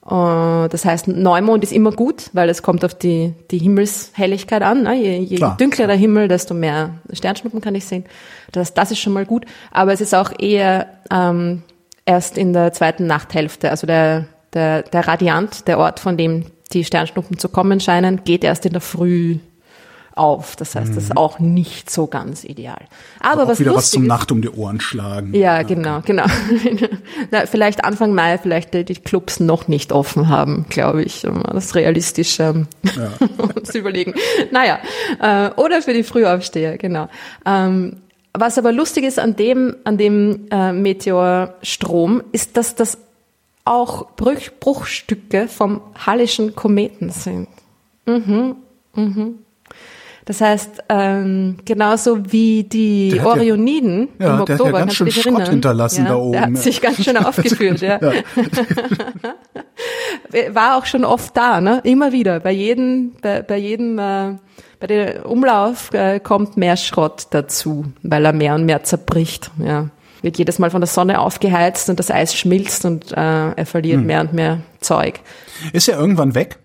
[0.06, 4.84] Äh, Das heißt, Neumond ist immer gut, weil es kommt auf die, die Himmelshelligkeit an.
[4.84, 4.94] Ne?
[4.94, 5.56] Je, je Klar.
[5.58, 8.04] dünkler der Himmel, desto mehr Sternschnuppen kann ich sehen.
[8.52, 9.44] Das, das ist schon mal gut.
[9.72, 11.62] Aber es ist auch eher ähm,
[12.06, 13.70] erst in der zweiten Nachthälfte.
[13.70, 14.24] Also der,
[14.58, 18.72] der, der Radiant, der Ort, von dem die Sternschnuppen zu kommen scheinen, geht erst in
[18.72, 19.38] der Früh
[20.14, 20.56] auf.
[20.56, 22.80] Das heißt, das ist auch nicht so ganz ideal.
[23.20, 25.32] Aber Auch was wieder was zum ist, Nacht um die Ohren schlagen.
[25.32, 26.26] ja, genau, genau.
[27.30, 31.74] Na, vielleicht Anfang Mai, vielleicht die Clubs noch nicht offen haben, glaube ich, um das
[31.74, 32.66] realistisch ähm,
[33.62, 34.14] zu überlegen.
[34.50, 34.80] Naja,
[35.20, 37.08] äh, oder für die Frühaufsteher, genau.
[37.46, 37.98] Ähm,
[38.34, 42.98] was aber lustig ist an dem, an dem äh, Meteorstrom, ist, dass das
[43.68, 47.48] auch Bruch, Bruchstücke vom Hallischen Kometen sind.
[48.06, 48.56] Mhm,
[48.94, 49.34] mhm.
[50.24, 54.72] Das heißt, ähm, genauso wie die Der ja- Orioniden Ja, im der hat ja Oktober,
[54.80, 55.50] ganz schön Schrott erinnern?
[55.50, 56.56] hinterlassen ja, da oben, Der hat ja.
[56.56, 57.98] sich ganz schön aufgeführt, ja.
[60.52, 61.80] War auch schon oft da, ne?
[61.84, 62.40] Immer wieder.
[62.40, 64.34] Bei jedem, bei, bei jedem, äh,
[64.80, 69.88] bei dem Umlauf äh, kommt mehr Schrott dazu, weil er mehr und mehr zerbricht, ja.
[70.22, 73.66] Wird jedes Mal von der Sonne aufgeheizt und das Eis schmilzt und äh, er Hm.
[73.66, 75.20] verliert mehr und mehr Zeug.
[75.72, 76.58] Ist ja irgendwann weg,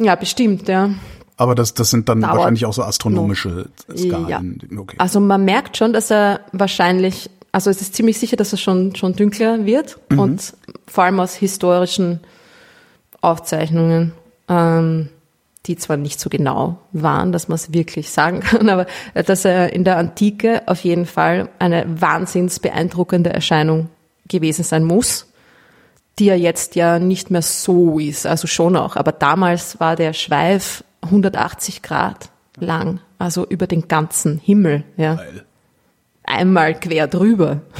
[0.00, 0.90] Ja, bestimmt, ja.
[1.36, 4.28] aber das, das sind dann Dauert wahrscheinlich auch so astronomische Skalen.
[4.70, 4.78] Ja.
[4.80, 4.96] Okay.
[4.98, 8.94] Also man merkt schon, dass er wahrscheinlich, also es ist ziemlich sicher, dass er schon,
[8.96, 10.54] schon dünkler wird und
[10.86, 12.20] vor allem aus historischen
[13.20, 14.12] Aufzeichnungen
[14.48, 15.08] ähm,
[15.66, 19.72] die zwar nicht so genau waren, dass man es wirklich sagen kann, aber dass er
[19.72, 23.88] in der Antike auf jeden Fall eine wahnsinns beeindruckende Erscheinung
[24.28, 25.26] gewesen sein muss,
[26.18, 30.12] die ja jetzt ja nicht mehr so ist, also schon auch, aber damals war der
[30.12, 35.14] Schweif 180 Grad lang, also über den ganzen Himmel, ja.
[35.16, 35.44] Geil.
[36.22, 37.62] Einmal quer drüber.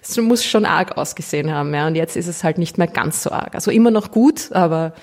[0.00, 1.86] Das muss schon arg ausgesehen haben, ja.
[1.86, 3.54] Und jetzt ist es halt nicht mehr ganz so arg.
[3.54, 4.94] Also immer noch gut, aber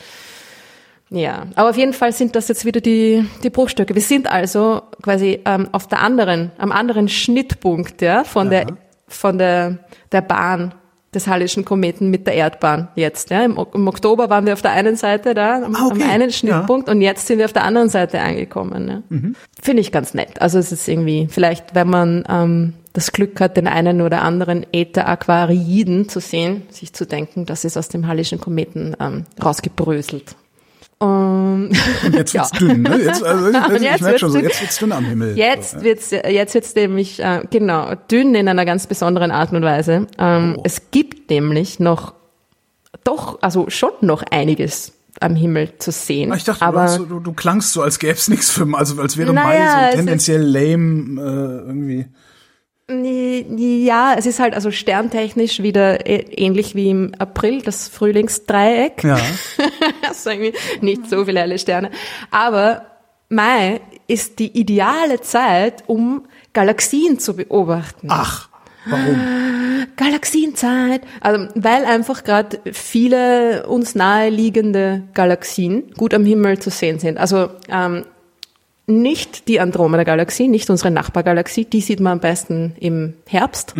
[1.09, 3.95] ja, aber auf jeden Fall sind das jetzt wieder die, die Bruchstücke.
[3.95, 8.67] Wir sind also quasi ähm, auf der anderen, am anderen Schnittpunkt ja, von, der,
[9.07, 9.79] von der,
[10.11, 10.73] der Bahn
[11.13, 13.31] des Hallischen Kometen mit der Erdbahn jetzt.
[13.31, 13.43] Ja.
[13.43, 16.03] Im, Im Oktober waren wir auf der einen Seite da, am, Ah, okay.
[16.03, 18.87] am einen Schnittpunkt und jetzt sind wir auf der anderen Seite angekommen.
[19.09, 19.17] Ja.
[19.59, 20.39] Finde ich ganz nett.
[20.41, 24.65] Also es ist irgendwie, vielleicht wenn man ähm, das Glück hat, den einen oder anderen
[24.71, 30.35] Äther-Aquariden zu sehen, sich zu denken, das ist aus dem Hallischen Kometen ähm, rausgebröselt.
[31.01, 31.69] Und
[32.05, 32.59] Und jetzt wird's Ja.
[32.59, 32.97] dünn, ne?
[32.97, 35.37] Jetzt, also ich, Und ich jetzt merke schon so, wird's jetzt wird's dünn am Himmel.
[35.37, 35.83] Jetzt So, ja.
[35.83, 40.07] wird's, jetzt wird's nämlich, äh, genau, dünn in einer ganz besonderen Art und Weise.
[40.17, 40.61] Ähm, Oh.
[40.65, 42.13] Es gibt nämlich noch,
[43.03, 46.31] doch, also schon noch einiges am Himmel zu sehen.
[46.31, 49.01] Ah, Ich dachte, du, aber so, du, du klangst so, als gäb's nichts für, also
[49.01, 52.05] als wäre Naja, Mai es so tendenziell lame äh, irgendwie.
[52.89, 59.03] Ja, es ist halt also sterntechnisch wieder ähnlich wie im April, das Frühlingsdreieck.
[59.03, 59.19] Ja.
[60.07, 61.91] also irgendwie nicht so viele helle Sterne.
[62.31, 62.85] Aber
[63.29, 68.07] Mai ist die ideale Zeit, um Galaxien zu beobachten.
[68.09, 68.49] Ach,
[68.85, 69.19] warum?
[69.95, 71.01] Galaxienzeit.
[71.21, 77.17] Also, weil einfach gerade viele uns naheliegende Galaxien gut am Himmel zu sehen sind.
[77.17, 78.05] Also ähm,
[78.89, 83.75] nicht die Andromeda-Galaxie, nicht unsere Nachbargalaxie, die sieht man am besten im Herbst.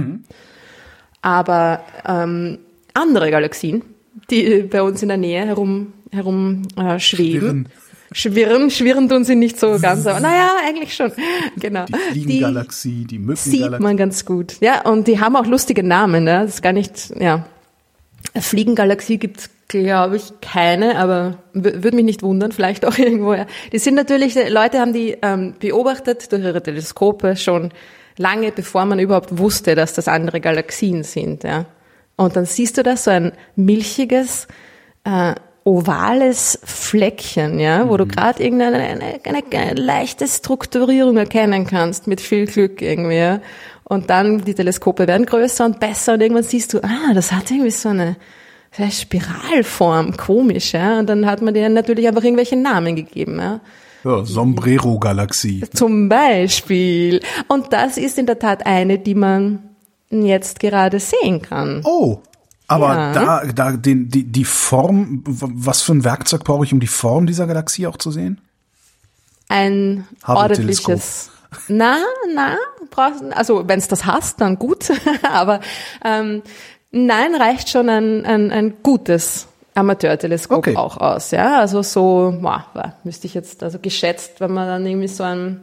[1.21, 2.59] Aber ähm,
[2.93, 3.83] andere Galaxien,
[4.29, 7.67] die bei uns in der Nähe herum, herum äh, schweben.
[8.11, 11.11] Schwirren, schwirren tun sie nicht so ganz, aber naja, eigentlich schon.
[11.57, 11.85] Genau.
[11.85, 13.83] Die Fliegengalaxie, die sieht Mückengalaxie.
[13.83, 14.55] man ganz gut.
[14.61, 16.23] Ja, und die haben auch lustige Namen.
[16.23, 16.41] Ne?
[16.41, 17.45] Das ist gar nicht, ja.
[18.36, 23.34] Fliegengalaxie gibt's, glaube ich, keine, aber würde mich nicht wundern, vielleicht auch irgendwo.
[23.34, 23.45] Ja.
[23.71, 27.71] Die sind natürlich, Leute haben die ähm, beobachtet durch ihre Teleskope schon
[28.17, 31.43] lange, bevor man überhaupt wusste, dass das andere Galaxien sind.
[31.43, 31.65] Ja.
[32.17, 34.47] Und dann siehst du da so ein milchiges,
[35.05, 42.08] äh, ovales Fleckchen, ja, wo du gerade irgendeine eine, eine, eine leichte Strukturierung erkennen kannst
[42.08, 43.17] mit viel Glück irgendwie.
[43.17, 43.41] Ja.
[43.89, 47.49] Und dann die Teleskope werden größer und besser und irgendwann siehst du, ah, das hat
[47.52, 48.15] irgendwie so eine,
[48.71, 50.99] so eine Spiralform, komisch, ja.
[50.99, 53.60] Und dann hat man dir natürlich einfach irgendwelche Namen gegeben, ja.
[54.06, 55.65] Ja, Sombrero-Galaxie.
[55.73, 57.19] Zum Beispiel.
[57.49, 59.60] Und das ist in der Tat eine, die man
[60.10, 61.82] jetzt gerade sehen kann.
[61.84, 62.19] Oh,
[62.67, 63.13] aber Ja.
[63.13, 67.25] da, da den, die, die Form, was für ein Werkzeug brauche ich, um die Form
[67.25, 68.39] dieser Galaxie auch zu sehen?
[69.49, 71.32] ein ordentliches.
[71.67, 71.97] Na,
[72.36, 72.56] na,
[72.89, 74.91] brauchst, also wenn es das hast, dann gut.
[75.23, 75.60] Aber
[76.04, 76.41] ähm,
[76.91, 80.75] nein, reicht schon ein, ein, ein gutes Amateurteleskop Okay.
[80.75, 81.32] auch aus.
[81.32, 82.65] Ja, also so, boah,
[83.04, 85.62] müsste ich jetzt also geschätzt, wenn man dann irgendwie so ein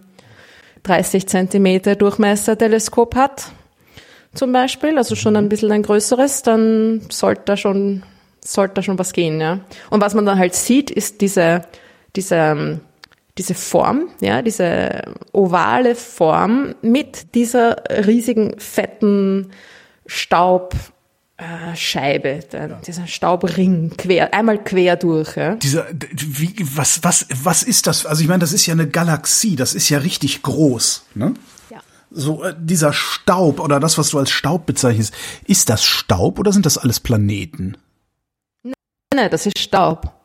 [0.84, 3.50] 30 Zentimeter Durchmesser Teleskop hat,
[4.34, 8.02] zum Beispiel, also schon ein bisschen ein größeres, dann sollte da schon,
[8.44, 9.60] sollte da schon was gehen, ja.
[9.90, 11.62] Und was man dann halt sieht, ist diese,
[12.14, 12.80] diese, ähm,
[13.38, 19.50] diese Form, ja, diese ovale Form mit dieser riesigen, fetten
[20.06, 20.92] Staubscheibe,
[21.36, 25.56] äh, Scheibe, der, dieser Staubring quer, einmal quer durch, ja.
[25.56, 28.06] Dieser, wie, was, was, was ist das?
[28.06, 31.34] Also ich meine, das ist ja eine Galaxie, das ist ja richtig groß, ne?
[31.68, 31.80] Ja.
[32.10, 35.12] So, äh, dieser Staub oder das, was du als Staub bezeichnest,
[35.46, 37.76] ist das Staub oder sind das alles Planeten?
[39.14, 40.15] Nein, das ist Staub.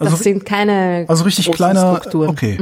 [0.00, 2.28] Das Also- sind keine Also richtig kleiner, Strukturen.
[2.30, 2.58] okay,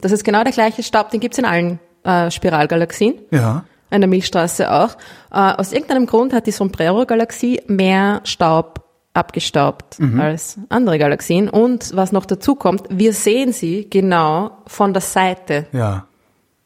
[0.00, 3.14] Das ist genau der gleiche Staub, den gibt's in allen äh, Spiralgalaxien.
[3.30, 3.64] ja.
[3.90, 4.96] in der Milchstraße auch.
[5.30, 8.80] Äh, aus irgendeinem Grund hat die Sombrero-Galaxie mehr Staub
[9.12, 11.50] abgestaubt als andere Galaxien.
[11.50, 15.66] Und was noch dazu kommt, wir sehen sie genau von der Seite.
[15.72, 16.06] Ja.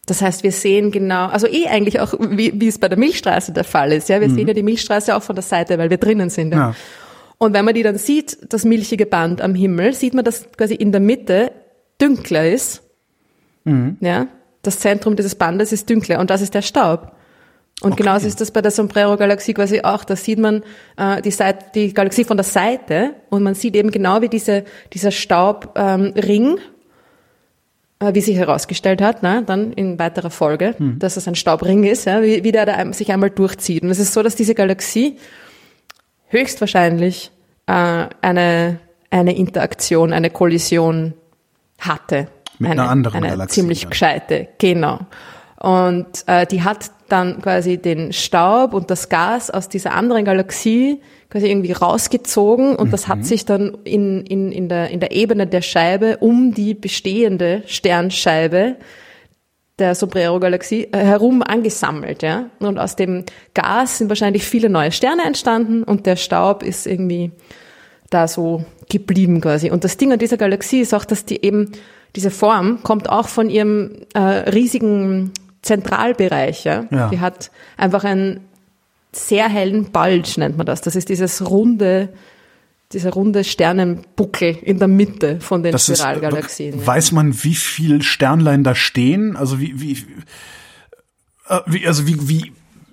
[0.07, 3.51] Das heißt, wir sehen genau, also eh eigentlich auch, wie, wie es bei der Milchstraße
[3.53, 4.09] der Fall ist.
[4.09, 6.53] Ja, wir sehen ja die Milchstraße auch von der Seite, weil wir drinnen sind.
[6.53, 6.59] Ja.
[6.69, 6.75] Ja.
[7.39, 10.75] Und wenn man die dann sieht, das milchige Band am Himmel, sieht man, dass quasi
[10.75, 11.53] in der Mitte
[12.01, 12.83] dünkler ist.
[14.01, 14.29] Ja,
[14.63, 17.13] das Zentrum dieses Bandes ist dünkler und das ist der Staub.
[17.83, 18.05] Und Okay.
[18.05, 20.05] genauso ist das bei der Sombrero-Galaxie quasi auch.
[20.05, 20.63] Da sieht man
[20.97, 24.65] äh, die, Seite, die Galaxie von der Seite und man sieht eben genau, wie diese,
[24.95, 26.59] dieser Staubring, ähm,
[27.99, 32.07] äh, wie sich herausgestellt hat, ne, dann in weiterer Folge, dass es ein Staubring ist,
[32.07, 33.83] ja, wie, wie der da sich einmal durchzieht.
[33.83, 35.17] Und es ist so, dass diese Galaxie
[36.29, 37.31] höchstwahrscheinlich
[37.67, 38.79] äh, eine,
[39.11, 41.15] eine Interaktion, eine Kollision
[41.79, 42.29] hatte.
[42.59, 43.91] Mit eine, einer anderen eine Galaxie ziemlich dann.
[43.91, 45.01] gescheite, genau.
[45.61, 51.01] Und äh, die hat dann quasi den Staub und das Gas aus dieser anderen Galaxie
[51.31, 53.13] quasi irgendwie rausgezogen und das Mhm.
[53.13, 57.63] hat sich dann in, in, in, der, in der Ebene der Scheibe um die bestehende
[57.67, 58.77] Sternscheibe
[59.79, 62.47] der Sombrero-Galaxie äh, herum angesammelt, ja.
[62.61, 67.33] Und aus dem Gas sind wahrscheinlich viele neue Sterne entstanden und der Staub ist irgendwie
[68.11, 69.71] da so geblieben quasi.
[69.71, 71.73] Und das Ding an dieser Galaxie ist auch, dass die eben,
[72.15, 76.87] diese Form kommt auch von ihrem äh, riesigen Zentralbereich, ja.
[76.91, 77.09] Ja.
[77.09, 78.41] Die hat einfach einen
[79.13, 80.81] sehr hellen Bulge, nennt man das.
[80.81, 82.11] Das ist dieses runde,
[82.93, 86.79] dieser runde Sternenbuckel in der Mitte von den Das ist, Spiralgalaxien.
[86.79, 86.87] ja.
[86.87, 89.37] weiß man, wie viel Sternlein da stehen?
[89.37, 89.93] Also wie, wie,
[91.49, 92.53] äh, wie also wie, wie,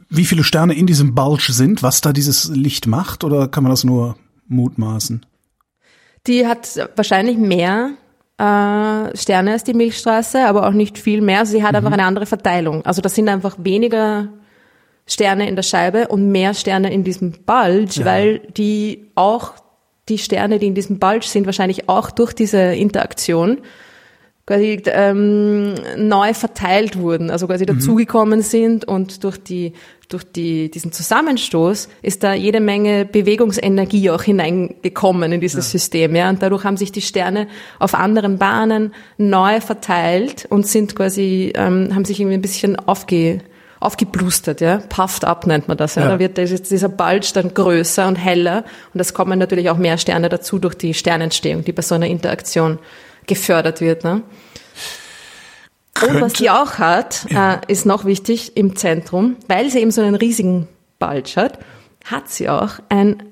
[0.10, 3.72] wie viele Sterne in diesem Bulge sind, was da dieses Licht macht, oder kann man
[3.72, 4.16] das nur
[4.48, 5.26] mutmaßen?
[6.26, 7.92] Die hat wahrscheinlich mehr
[8.38, 11.40] äh, Sterne als die Milchstraße, aber auch nicht viel mehr.
[11.40, 12.86] Also sie hat einfach eine andere Verteilung.
[12.86, 14.30] Also das sind einfach weniger
[15.06, 19.54] Sterne in der Scheibe und mehr Sterne in diesem Bulge, weil die auch
[20.10, 23.60] die Sterne, die in diesem Bulge sind, wahrscheinlich auch durch diese Interaktion
[24.46, 29.74] quasi ähm, neu verteilt wurden, also quasi dazugekommen sind und durch die
[30.10, 36.30] durch die diesen Zusammenstoß ist da jede Menge Bewegungsenergie auch hineingekommen in dieses System, ja,
[36.30, 37.48] und dadurch haben sich die Sterne
[37.80, 43.40] auf anderen Bahnen neu verteilt und sind quasi ähm, haben sich irgendwie ein bisschen aufge
[43.84, 46.04] aufgeblustert, ja, puffed up nennt man das, ja.
[46.04, 46.08] Ja.
[46.10, 50.30] Da wird dieser- Bulge dann größer und heller und es kommen natürlich auch mehr Sterne
[50.30, 52.80] dazu durch die Sternentstehung, die bei so einer Interaktion
[53.26, 54.04] gefördert wird.
[54.04, 54.22] Ne?
[56.02, 60.02] Und was die auch hat, äh, ist noch wichtig im Zentrum, weil sie eben so
[60.02, 60.68] einen riesigen
[61.00, 61.60] Bulge hat,
[62.06, 63.24] hat sie auch ein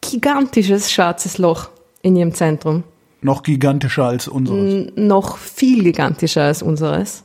[0.00, 1.68] gigantisches schwarzes Loch
[2.02, 2.82] in ihrem Zentrum.
[3.20, 4.92] Noch gigantischer als unseres.
[4.96, 7.22] Noch viel gigantischer als unseres.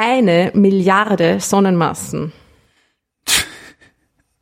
[0.00, 2.32] Eine Milliarde Sonnenmassen.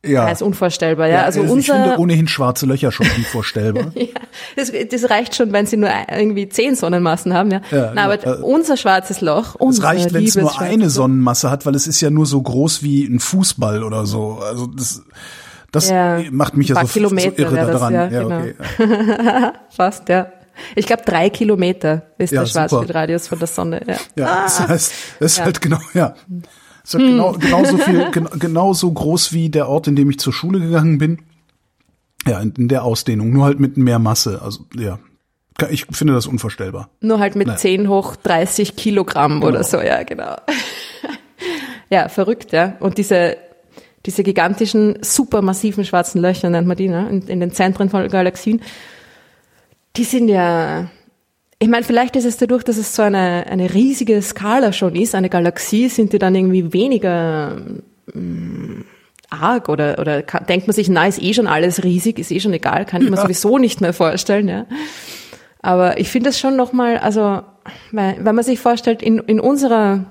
[0.06, 0.26] Ja.
[0.26, 1.24] Das ist unvorstellbar, ja.
[1.24, 3.90] also ich unser, finde ohnehin schwarze Löcher schon unvorstellbar.
[3.96, 4.06] Ja,
[4.54, 7.60] das, das reicht schon, wenn sie nur irgendwie zehn Sonnenmassen haben, ja.
[7.72, 10.88] Ja, Na, ja, aber äh, unser schwarzes Loch, Es reicht, wenn es nur eine.
[10.88, 14.38] Sonnenmasse hat, weil es ist ja nur so groß wie ein Fußball oder so.
[14.40, 15.02] Also das,
[15.72, 17.92] das Ja, macht mich ja so, so irre das, daran.
[17.92, 18.38] ja, ja, genau.
[18.38, 18.54] okay.
[19.70, 20.28] Fast, ja.
[20.76, 22.68] Ich glaube, drei Kilometer ist Ja, der super.
[22.68, 23.82] Schwarzbildradius von der Sonne.
[23.86, 23.96] Ja.
[24.16, 25.44] Ja, das heißt, das ist Ja.
[25.44, 26.14] halt genau, ja.
[26.82, 30.18] Das ist halt genau, genauso viel, gen, genauso groß wie der Ort, in dem ich
[30.18, 31.18] zur Schule gegangen bin.
[32.26, 34.40] Ja, in, in der Ausdehnung, nur halt mit mehr Masse.
[34.42, 34.98] Also, ja.
[35.70, 36.88] Ich finde das unvorstellbar.
[37.00, 37.58] Nur halt mit Nein.
[37.58, 40.36] 10 hoch 30 Kilogramm oder so, ja, genau.
[41.90, 42.76] ja, verrückt, ja.
[42.80, 43.36] Und diese,
[44.06, 47.08] diese gigantischen, supermassiven schwarzen Löcher, nennt man die, ne?
[47.10, 48.62] in, in den Zentren von Galaxien,
[49.98, 50.88] die sind ja,
[51.58, 55.14] ich meine, vielleicht ist es dadurch, dass es so eine, eine riesige Skala schon ist,
[55.14, 57.56] eine Galaxie, sind die dann irgendwie weniger
[58.14, 58.82] mm,
[59.28, 62.40] arg oder, oder kann, denkt man sich, na, ist eh schon alles riesig, ist eh
[62.40, 64.66] schon egal, kann ich mir sowieso nicht mehr vorstellen, ja.
[65.60, 67.42] Aber ich finde das schon nochmal, also,
[67.90, 70.04] weil, wenn man sich vorstellt, in, in unserer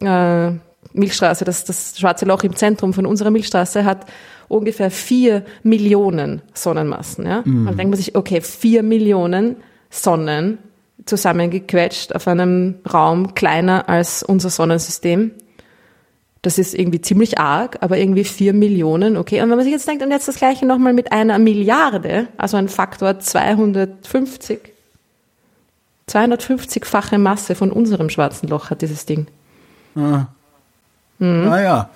[0.00, 0.52] äh,
[0.92, 4.06] Milchstraße, das, das schwarze Loch im Zentrum von unserer Milchstraße hat
[4.48, 7.26] ungefähr vier Millionen Sonnenmassen.
[7.26, 7.42] Ja?
[7.44, 9.56] Dann denkt man sich, okay, vier Millionen
[9.90, 10.58] Sonnen
[11.04, 15.32] zusammengequetscht auf einem Raum kleiner als unser Sonnensystem.
[16.42, 19.42] Das ist irgendwie ziemlich arg, aber irgendwie vier Millionen, okay.
[19.42, 22.56] Und wenn man sich jetzt denkt, und jetzt das gleiche nochmal mit einer Milliarde, also
[22.56, 24.60] ein Faktor 250,
[26.08, 29.26] 250-fache Masse von unserem schwarzen Loch hat dieses Ding.
[29.94, 30.28] Mhm.
[31.18, 31.90] Naja.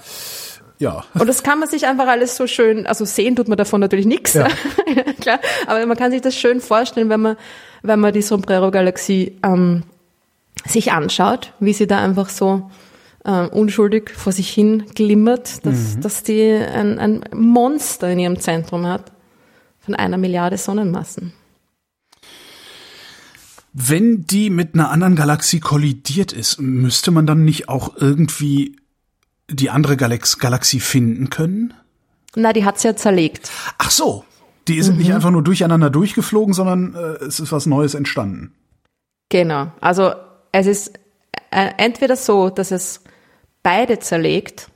[0.82, 1.04] Ja.
[1.14, 4.04] Und das kann man sich einfach alles so schön, also sehen tut man davon natürlich
[4.04, 4.48] nichts, Ja.
[5.20, 7.36] klar, aber man kann sich das schön vorstellen, wenn man,
[7.82, 9.84] wenn man die Sombrero-Galaxie ähm,
[10.66, 12.68] sich anschaut, wie sie da einfach so
[13.24, 18.84] äh, unschuldig vor sich hin glimmert, dass, dass die ein, ein Monster in ihrem Zentrum
[18.84, 19.12] hat
[19.78, 21.32] von einer Milliarde Sonnenmassen.
[23.72, 28.81] Wenn die mit einer anderen Galaxie kollidiert ist, müsste man dann nicht auch irgendwie
[29.52, 31.74] die andere Galax Galaxie finden können?
[32.34, 33.50] Na, die hat's ja zerlegt.
[33.78, 34.24] Ach so.
[34.68, 38.54] Die sind nicht einfach nur durcheinander durchgeflogen, sondern äh, es ist was Neues entstanden.
[39.28, 39.72] Genau.
[39.80, 40.12] Also
[40.52, 40.92] es ist
[41.50, 43.00] äh, entweder so, dass es
[43.62, 44.70] beide zerlegt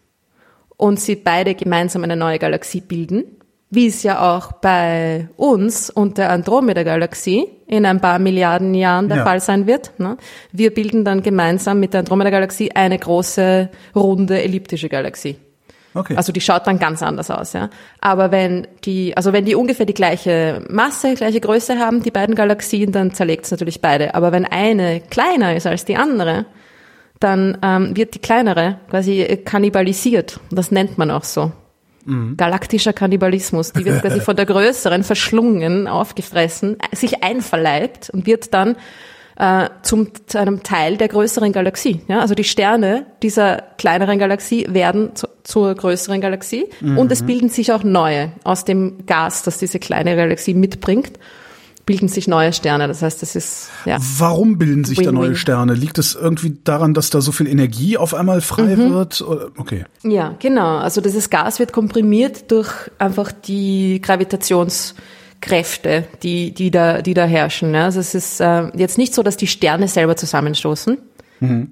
[0.77, 3.25] und sie beide gemeinsam eine neue Galaxie bilden,
[3.71, 9.19] wie es ja auch bei uns und der Andromeda-Galaxie in ein paar Milliarden Jahren der
[9.19, 9.25] Ja.
[9.25, 9.93] Fall sein wird.
[9.99, 10.17] Ne?
[10.53, 15.37] Wir bilden dann gemeinsam mit der Andromeda-Galaxie eine große, runde, elliptische Galaxie.
[15.95, 16.15] Okay.
[16.15, 17.71] Also die schaut dann ganz anders aus, ja.
[18.01, 22.35] Aber wenn die, also wenn die ungefähr die gleiche Masse, gleiche Größe haben, die beiden
[22.35, 24.15] Galaxien, dann zerlegt es natürlich beide.
[24.15, 26.45] Aber wenn eine kleiner ist als die andere,
[27.19, 30.39] dann ähm, wird die kleinere quasi kannibalisiert.
[30.51, 31.51] Das nennt man auch so.
[32.37, 33.73] Galaktischer Kannibalismus.
[33.73, 38.77] Die wird quasi von der größeren verschlungen, aufgefressen, sich einverleibt und wird dann
[39.39, 42.01] äh, zum, zu einem Teil der größeren Galaxie.
[42.09, 42.21] Ja?
[42.21, 46.67] Also die Sterne dieser kleineren Galaxie werden zu, zur größeren Galaxie
[46.97, 51.19] und es bilden sich auch neue aus dem Gas, das diese kleine Galaxie mitbringt
[51.87, 52.89] bilden sich neue Sterne.
[52.89, 53.97] Das heißt, das ist ja.
[54.19, 55.15] Warum bilden sich da Win-win.
[55.15, 55.75] neue Sterne?
[55.75, 58.93] Liegt es irgendwie daran, dass da so viel Energie auf einmal frei Mhm.
[58.93, 59.25] wird?
[59.57, 59.85] Okay.
[60.03, 60.79] Ja, genau.
[60.79, 67.75] Also dieses Gas wird komprimiert durch einfach die Gravitationskräfte, die, die da, die da herrschen.
[67.75, 70.99] Also es ist äh, jetzt nicht so, dass die Sterne selber zusammenstoßen.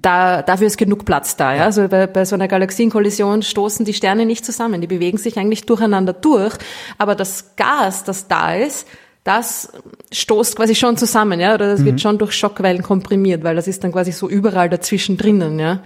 [0.03, 1.55] Da, dafür ist genug Platz da.
[1.55, 1.63] Ja?
[1.63, 4.79] Also bei, bei so einer Galaxienkollision stoßen die Sterne nicht zusammen.
[4.79, 6.53] Die bewegen sich eigentlich durcheinander durch.
[6.99, 8.85] Aber das Gas, das da ist,
[9.25, 9.73] das
[10.13, 13.83] stoßt quasi schon zusammen, ja, oder das wird schon durch Schockwellen komprimiert, weil das ist
[13.83, 15.79] dann quasi so überall dazwischen drinnen, ja.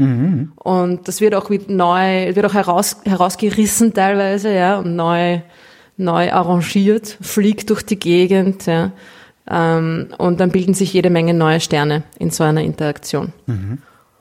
[0.55, 5.39] Und das wird auch wieder neu, wird auch heraus, herausgerissen teilweise, ja, und neu,
[5.95, 8.91] neu arrangiert, fliegt durch die Gegend, ja.
[9.49, 13.31] Ähm, und dann bilden sich jede Menge neue Sterne in so einer Interaktion.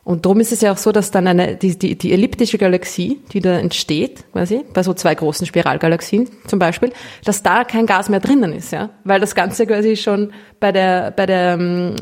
[0.09, 3.21] Und darum ist es ja auch so, dass dann eine, die, die, die elliptische Galaxie,
[3.35, 6.93] die da entsteht, quasi, bei so zwei großen Spiralgalaxien zum Beispiel,
[7.27, 8.89] dass da kein Gas mehr drinnen ist, ja.
[9.05, 11.97] Weil das Ganze quasi schon bei der, bei der ähm,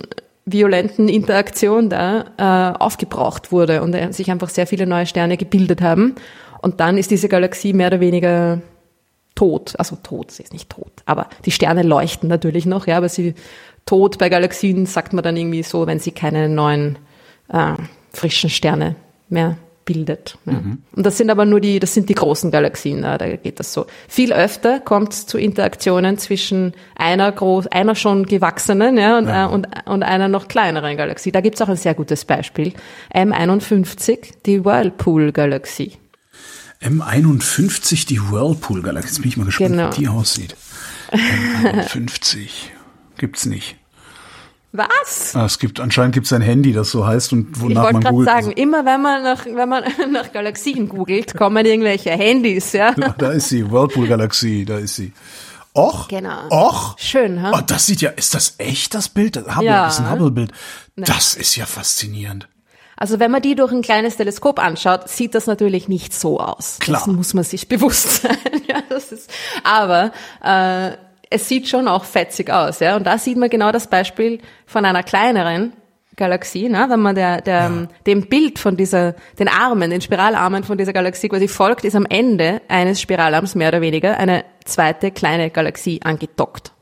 [0.45, 5.83] violenten Interaktion da äh, aufgebraucht wurde und äh, sich einfach sehr viele neue Sterne gebildet
[5.83, 6.15] haben.
[6.63, 8.61] Und dann ist diese Galaxie mehr oder weniger
[9.35, 9.75] tot.
[9.79, 10.93] Also tot, sie ist nicht tot.
[11.07, 13.35] Aber die Sterne leuchten natürlich noch, ja, aber sie
[13.85, 16.99] tot bei Galaxien sagt man dann irgendwie so, wenn sie keine neuen
[17.49, 17.75] äh,
[18.13, 18.97] frischen Sterne
[19.29, 20.37] mehr bildet.
[20.47, 20.55] Ja.
[20.55, 23.73] Und das sind aber nur die, das sind die großen Galaxien, ja, da geht das
[23.73, 23.87] so.
[24.09, 29.45] Viel öfter kommt es zu Interaktionen zwischen einer groß, einer schon gewachsenen ja, und, Äh,
[29.47, 31.31] und, und einer noch kleineren Galaxie.
[31.31, 32.73] Da gibt's auch ein sehr gutes Beispiel.
[33.15, 35.93] M51, die Whirlpool-Galaxie.
[36.83, 39.09] M51, die Whirlpool-Galaxie.
[39.09, 39.93] Jetzt bin ich mal gespannt, Genau.
[39.93, 40.57] wie die aussieht.
[41.13, 42.49] M51.
[43.19, 43.77] Gibt's nicht.
[44.77, 45.35] Was?
[45.35, 48.03] Ah, es gibt, anscheinend gibt's ein Handy, das so heißt und Ich wonach wollte man
[48.03, 48.29] gerade googelt.
[48.31, 52.93] sagen, immer wenn man nach, wenn man nach Galaxien googelt, kommen irgendwelche Handys, ja.
[52.93, 55.13] Da ist sie, Whirlpool-Galaxie, da ist sie.
[55.75, 56.49] Och, Genau.
[56.51, 56.95] och.
[56.99, 57.53] Schön, ha?
[57.55, 59.37] Oh, das sieht ja, ist das echt das Bild?
[59.37, 59.85] Das Hubble, Ja.
[59.85, 60.51] das ist ein Hubble-Bild.
[60.97, 62.49] Das ist ja faszinierend.
[62.99, 66.79] Also wenn man die durch ein kleines Teleskop anschaut, sieht das natürlich nicht so aus.
[66.81, 67.03] Klar.
[67.05, 68.39] Das muss man sich bewusst sein.
[68.67, 69.31] ja, das ist,
[69.65, 70.13] aber
[70.43, 70.93] äh,
[71.31, 72.81] es sieht schon auch fetzig aus.
[72.81, 72.97] Ja?
[72.97, 75.73] Und da sieht man genau das Beispiel von einer kleineren
[76.17, 76.87] Galaxie, ne?
[76.89, 81.29] wenn man der, der, dem Bild von dieser, den Armen, den Spiralarmen von dieser Galaxie
[81.29, 86.73] quasi folgt, ist am Ende eines Spiralarms mehr oder weniger eine zweite kleine Galaxie angedockt.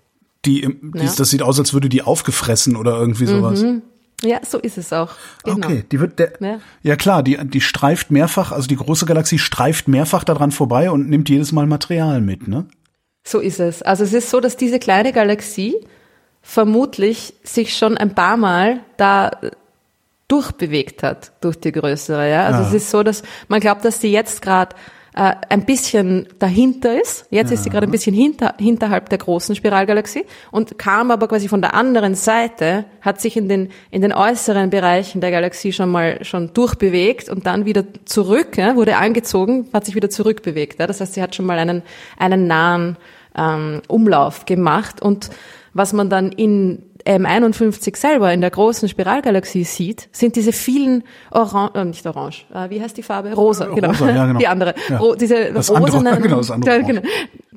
[0.44, 0.70] Die, die, Ja.
[0.70, 1.16] Mhm.
[1.16, 3.64] das sieht aus, als würde die aufgefressen oder irgendwie sowas.
[4.22, 5.11] Ja, so ist es auch.
[5.42, 5.66] Genau.
[5.66, 6.61] Okay, die wird der, Ja.
[6.83, 6.96] ja.
[6.96, 11.28] klar, die, die streift mehrfach, also die große Galaxie streift mehrfach daran vorbei und nimmt
[11.28, 12.66] jedes Mal Material mit, ne?
[13.26, 13.82] So ist es.
[13.82, 15.74] Also es ist so, dass diese kleine Galaxie
[16.42, 19.50] vermutlich sich schon ein paar Mal da äh,
[20.28, 22.30] durchbewegt hat durch die größere.
[22.30, 22.44] Ja?
[22.46, 22.68] Also Ja.
[22.68, 24.76] es ist so, dass man glaubt, dass sie jetzt gerade
[25.16, 27.27] äh, ein bisschen dahinter ist.
[27.31, 31.46] Jetzt ist sie gerade ein bisschen hinter, hinterhalb der großen Spiralgalaxie und kam aber quasi
[31.46, 35.90] von der anderen Seite, hat sich in den, in den äußeren Bereichen der Galaxie schon
[35.90, 40.81] mal schon durchbewegt und dann wieder zurück, ja, wurde angezogen, hat sich wieder zurückbewegt.
[40.81, 40.88] Ja.
[40.88, 41.83] Das heißt, sie hat schon mal einen,
[42.18, 42.96] einen nahen
[43.37, 45.31] ähm, Umlauf gemacht und
[45.74, 51.74] was man dann in M51 selber in der großen Spiralgalaxie sieht, sind diese vielen Orange,
[51.74, 53.32] äh, nicht Orange, äh, wie heißt die Farbe?
[53.34, 53.88] Rosa, genau.
[53.88, 54.38] Rosa, ja, genau.
[54.38, 54.74] Die andere.
[54.88, 54.98] Ja.
[54.98, 57.02] Ro diese Das andere, rosenen, genau, das andere genau.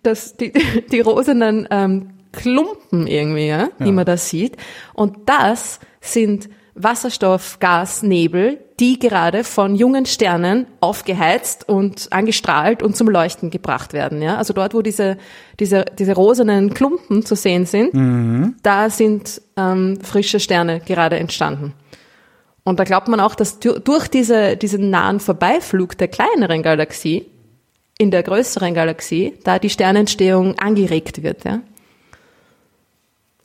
[0.04, 0.52] Das, die,
[0.92, 3.92] die rosenen ähm, Klumpen irgendwie, ja, die Ja.
[3.92, 4.58] man da sieht.
[4.94, 13.50] Und das sind Wasserstoffgasnebel, die gerade von jungen Sternen aufgeheizt und angestrahlt und zum Leuchten
[13.50, 14.22] gebracht werden.
[14.22, 14.38] Ja?
[14.38, 15.18] Also dort, wo diese,
[15.60, 21.74] diese, diese rosenen Klumpen zu sehen sind, da sind ähm, frische Sterne gerade entstanden.
[22.64, 27.26] Und da glaubt man auch, dass du- durch diese, diesen nahen Vorbeiflug der kleineren Galaxie
[27.98, 31.46] in der größeren Galaxie, da die Sternentstehung angeregt wird.
[31.46, 31.62] Ja?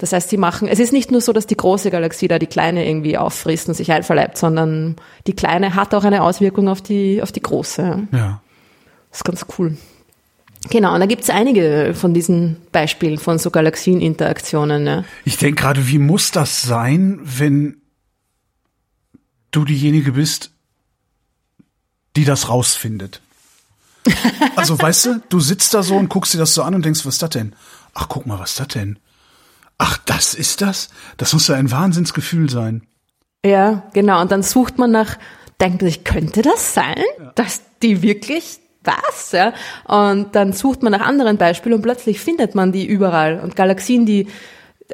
[0.03, 2.49] Das heißt, sie machen, es ist nicht nur so, dass die große Galaxie da die
[2.49, 4.97] kleine irgendwie auffrisst und sich einverleibt, sondern
[5.29, 8.09] die kleine hat auch eine Auswirkung auf die, auf die große.
[8.11, 8.43] Ja.
[9.11, 9.77] Das ist ganz cool.
[10.71, 14.87] Genau, und da gibt's einige von diesen Beispielen von so Galaxieninteraktionen.
[14.89, 15.05] Ja.
[15.25, 17.77] Ich denke gerade, wie muss das sein, wenn
[19.53, 20.51] du diejenige bist,
[22.17, 23.21] die das rausfindet?
[24.57, 27.07] Also weißt du, du sitzt da so und guckst dir das so an und denkst,
[27.07, 27.55] was ist das denn?
[27.95, 28.99] Ach, guck mal, was ist das denn?
[29.85, 30.91] Ach, das ist das?
[31.16, 32.83] Das muss ja ein Wahnsinnsgefühl sein.
[33.45, 34.20] Ja, genau.
[34.20, 35.16] Und dann sucht man nach,
[35.61, 37.03] denkt man sich, könnte das sein,
[37.35, 39.33] dass die wirklich was?
[39.33, 39.53] Ja?
[39.89, 43.41] Und dann sucht man nach anderen Beispielen und plötzlich findet man die überall.
[43.41, 44.28] Und Galaxien, die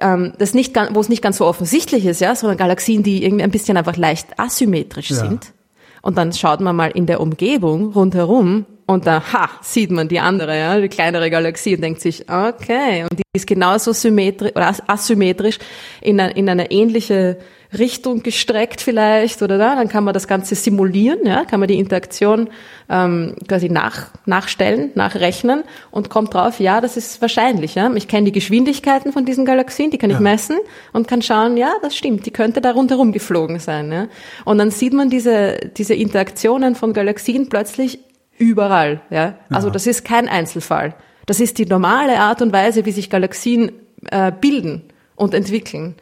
[0.00, 3.24] ähm, das nicht, ganz- wo es nicht ganz so offensichtlich ist, ja, sondern Galaxien, die
[3.24, 5.16] irgendwie ein bisschen einfach leicht asymmetrisch Ja.
[5.16, 5.52] sind.
[6.00, 10.18] Und dann schaut man mal in der Umgebung rundherum und da, ha, sieht man die
[10.18, 14.66] andere, ja, die kleinere Galaxie und denkt sich, okay, und die ist genauso symmetrisch oder
[14.68, 15.58] as- asymmetrisch
[16.00, 17.36] in, eine, in eine ähnliche
[17.78, 21.78] Richtung gestreckt vielleicht oder da, dann kann man das Ganze simulieren, ja, kann man die
[21.78, 22.48] Interaktion
[22.88, 27.92] ähm, quasi nach, nachstellen, nachrechnen und kommt drauf, ja, das ist wahrscheinlich, ja.
[27.94, 30.22] Ich kenne die Geschwindigkeiten von diesen Galaxien, die kann ich Ja.
[30.22, 30.56] messen
[30.94, 34.08] und kann schauen, ja, das stimmt, die könnte da rundherum geflogen sein, ja.
[34.46, 37.98] Und dann sieht man diese, diese Interaktionen von Galaxien plötzlich
[38.38, 39.34] überall, ja.
[39.50, 40.94] Also das ist kein Einzelfall.
[41.26, 43.72] Das ist die normale Art und Weise, wie sich Galaxien
[44.10, 44.82] äh, bilden
[45.16, 45.94] und entwickeln.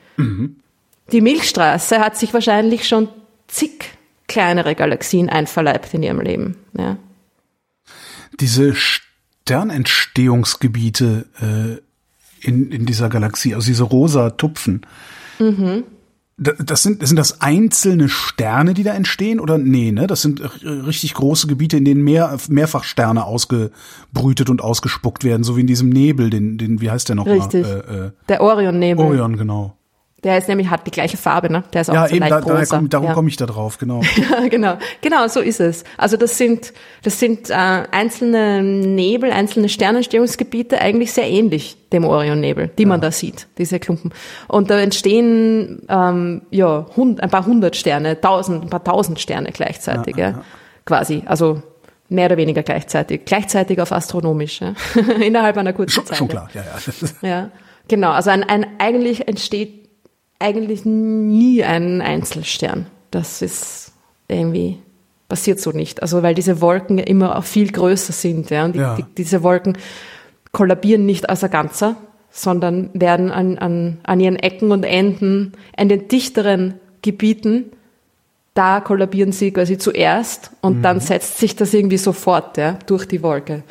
[1.12, 3.08] Die Milchstraße hat sich wahrscheinlich schon
[3.48, 3.90] zig
[4.28, 6.56] kleinere Galaxien einverleibt in ihrem Leben.
[6.78, 6.96] Ja.
[8.40, 11.76] Diese Sternentstehungsgebiete äh,
[12.46, 14.82] in, in dieser Galaxie, also diese rosa Tupfen.
[15.38, 15.44] Da-
[16.38, 19.40] Das sind, sind das einzelne Sterne, die da entstehen?
[19.40, 20.06] Oder nee, ne?
[20.06, 25.56] Das sind richtig große Gebiete, in denen mehr, mehrfach Sterne ausgebrütet und ausgespuckt werden, so
[25.56, 27.62] wie in diesem Nebel, den, den wie heißt der noch Richtig.
[27.62, 27.84] mal?
[27.88, 29.78] Äh, äh, Der Orion-Nebel, Orion, genau.
[30.26, 31.62] Der ist nämlich, hat die gleiche Farbe, ne?
[31.72, 32.76] Der ist auch Ja, so eben, leicht da, rosa.
[32.76, 33.14] komm, darum ja.
[33.14, 34.00] komme ich da drauf, genau.
[34.16, 35.84] Ja, genau, genau, so ist es.
[35.96, 36.72] Also das sind,
[37.04, 43.12] das sind äh, einzelne Nebel, einzelne Sternentstehungsgebiete, eigentlich sehr ähnlich dem Orionnebel, die man da
[43.12, 44.12] sieht, diese Klumpen.
[44.48, 49.52] Und da entstehen ähm, ja hund, ein paar hundert Sterne, tausend, ein paar tausend Sterne
[49.52, 50.42] gleichzeitig, ja,
[50.84, 51.22] quasi.
[51.26, 51.62] Also
[52.08, 54.74] mehr oder weniger gleichzeitig, gleichzeitig auf astronomisch, ja?
[55.20, 56.16] innerhalb einer kurzen Schon, Zeit.
[56.18, 56.32] schon ja.
[56.32, 57.28] klar, ja, ja.
[57.28, 57.50] Ja,
[57.86, 58.10] genau.
[58.10, 59.85] Also ein, ein, eigentlich entsteht
[60.38, 62.86] eigentlich nie ein Einzelstern.
[63.10, 63.92] Das ist
[64.28, 64.78] irgendwie
[65.28, 66.02] passiert so nicht.
[66.02, 68.50] Also weil diese Wolken ja immer auch viel größer sind.
[68.50, 68.94] Ja, und die, Ja.
[68.96, 69.76] die, diese Wolken
[70.52, 71.96] kollabieren nicht als ein Ganzer,
[72.30, 77.66] sondern werden an, an, an ihren Ecken und Enden, an den dichteren Gebieten,
[78.54, 83.22] da kollabieren sie quasi zuerst und dann setzt sich das irgendwie sofort ja, durch die
[83.22, 83.62] Wolke.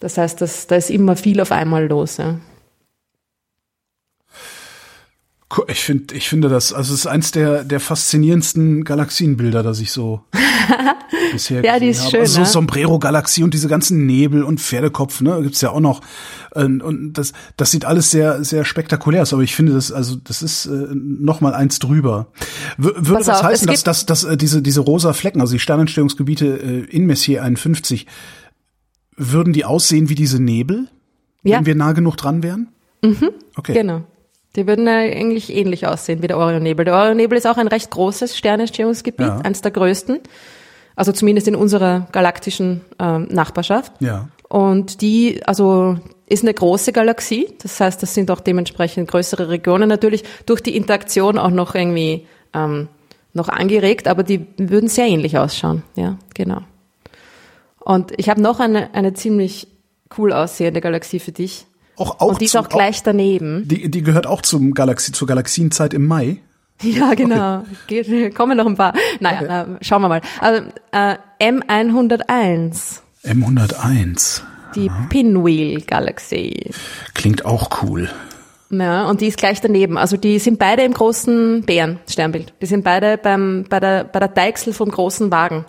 [0.00, 2.16] Das heißt, das, da ist immer viel auf einmal los.
[2.18, 2.36] Ja.
[5.68, 9.92] Ich finde, ich finde das, also es ist eins der, der faszinierendsten Galaxienbilder, das ich
[9.92, 10.22] so
[11.32, 12.10] bisher Ja, die gesehen ist habe.
[12.10, 12.46] schön, Also so ne?
[12.46, 16.00] Sombrero-Galaxie und diese ganzen Nebel und Pferdekopf, ne, gibt's ja auch noch.
[16.52, 20.42] Und, das, das sieht alles sehr, sehr spektakulär aus, aber ich finde das, also das
[20.42, 22.26] ist äh, noch mal eins drüber.
[22.76, 25.52] W würde Pass das auf, heißen, dass, dass, dass äh, diese, diese rosa Flecken, also
[25.52, 28.06] die Sternentstehungsgebiete äh, in Messier 51,
[29.16, 30.88] würden die aussehen wie diese Nebel,
[31.44, 31.58] Ja.
[31.58, 32.68] wenn wir nah genug dran wären?
[33.04, 33.30] Mhm.
[33.54, 33.74] Okay.
[33.74, 34.02] Genau.
[34.56, 36.84] Die würden äh, eigentlich ähnlich aussehen wie der Orionnebel.
[36.84, 39.38] Der Orionnebel ist auch ein recht großes Sternentstehungsgebiet, Ja.
[39.38, 40.20] eines der größten.
[40.96, 43.92] Also zumindest in unserer galaktischen ähm, Nachbarschaft.
[44.00, 44.28] Ja.
[44.48, 47.48] Und die, also ist eine große Galaxie.
[47.62, 52.26] Das heißt, das sind auch dementsprechend größere Regionen natürlich durch die Interaktion auch noch irgendwie
[52.54, 52.88] ähm,
[53.34, 55.82] noch angeregt, aber die würden sehr ähnlich ausschauen.
[55.94, 56.62] Ja, genau.
[57.78, 59.68] Und ich habe noch eine, eine ziemlich
[60.16, 61.66] cool aussehende Galaxie für dich.
[61.96, 63.66] Auch, auch Und die ist auch gleich daneben.
[63.66, 66.38] Die, die gehört auch zum Galaxie, zur Galaxienzeit im Mai.
[66.82, 67.64] Ja, genau.
[67.86, 68.92] Geht, kommen noch ein paar.
[69.18, 70.20] Naja, äh, schauen wir mal.
[70.40, 74.42] Also, äh, M101, M101.
[74.74, 76.70] die Pinwheel Galaxy.
[77.14, 78.10] Klingt auch cool.
[78.68, 79.96] Ja, und die ist gleich daneben.
[79.96, 82.52] Also die sind beide im großen Bären-Sternbild.
[82.60, 85.64] Die sind beide beim, bei, der, bei der Deichsel vom großen Wagen.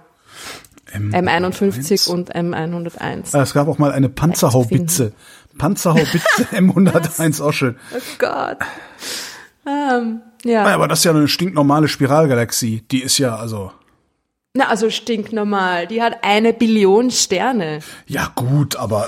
[0.93, 3.34] M51 und M101.
[3.34, 5.13] Ah, Es gab auch mal eine Panzerhaubitze.
[5.58, 7.76] Panzerhaubitze M101, auch schön.
[7.95, 8.58] Oh Gott.
[9.66, 10.64] Ähm, ja.
[10.64, 12.84] Naja, aber das ist ja eine stinknormale Spiralgalaxie.
[12.91, 13.72] Die ist ja, also,
[14.53, 15.88] Na, also stinknormal.
[15.88, 17.80] Die hat eine Billion Sterne.
[18.08, 19.08] ja gut, aber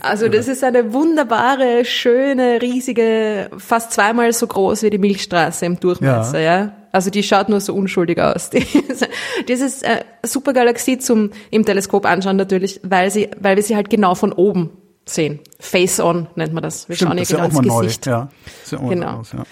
[0.00, 5.80] Also das ist eine wunderbare, schöne, riesige, fast zweimal so groß wie die Milchstraße im
[5.80, 6.72] Durchmesser, ja.
[6.92, 8.50] Also die schaut nur so unschuldig aus.
[8.50, 9.06] Die ist-
[9.48, 13.76] Das ist äh, super Galaxie zum im Teleskop anschauen natürlich, weil sie, weil wir sie
[13.76, 14.70] halt genau von oben
[15.14, 15.40] sehen.
[15.58, 16.88] Face on nennt man das.
[16.88, 17.82] Wir stimmt, schauen ja genau ins mal neu.
[17.82, 18.06] Gesicht.
[18.06, 18.28] Ja,
[18.62, 19.18] ist ja Genau.
[19.18, 19.44] aus, ja.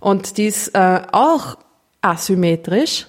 [0.00, 1.56] Und die ist äh, auch
[2.02, 3.06] asymmetrisch.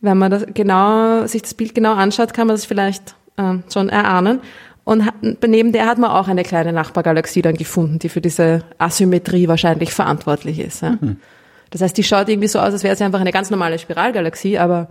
[0.00, 3.88] Wenn man das genau, sich das Bild genau anschaut, kann man das vielleicht äh, schon
[3.88, 4.40] erahnen.
[4.84, 5.14] Und hat,
[5.46, 9.94] neben der hat man auch eine kleine Nachbargalaxie dann gefunden, die für diese Asymmetrie wahrscheinlich
[9.94, 10.82] verantwortlich ist.
[10.82, 10.98] Ja.
[11.70, 14.58] Das heißt, die schaut irgendwie so aus, als wäre sie einfach eine ganz normale Spiralgalaxie,
[14.58, 14.88] aber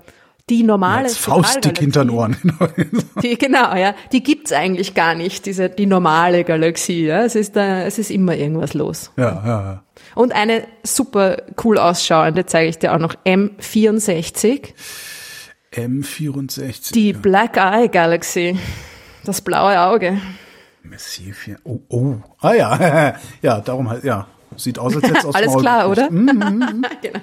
[0.51, 2.35] die normale Als Faustdick hinter den Ohren.
[3.23, 3.95] Die, genau, ja.
[4.11, 7.23] Die gibt's eigentlich gar nicht, diese, die normale Galaxie, ja.
[7.23, 9.11] Es ist da, es ist immer irgendwas los.
[9.15, 9.83] ja, ja, ja.
[10.13, 14.73] Und eine super cool ausschauende zeige ich dir auch noch M64,
[15.71, 16.91] M64.
[16.91, 18.59] die Black Eye Galaxy.
[19.23, 20.19] Das blaue Auge.
[20.83, 21.59] Messier 4.
[21.63, 22.15] Oh, oh.
[22.41, 24.27] Ah ja, ja, darum halt, ja.
[24.57, 26.11] Sieht aus, als hätte es aus Alles klar, gekriegt.
[26.11, 26.21] oder?
[27.01, 27.19] genau.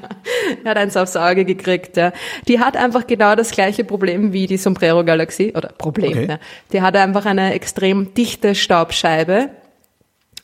[0.64, 2.12] Er hat eins aufs Auge gekriegt, ja.
[2.48, 6.26] Die hat einfach genau das gleiche Problem wie die Sombrero Galaxie, oder Problem, Okay.
[6.28, 6.38] ja.
[6.72, 9.50] Die hat einfach eine extrem dichte Staubscheibe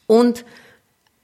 [0.07, 0.45] und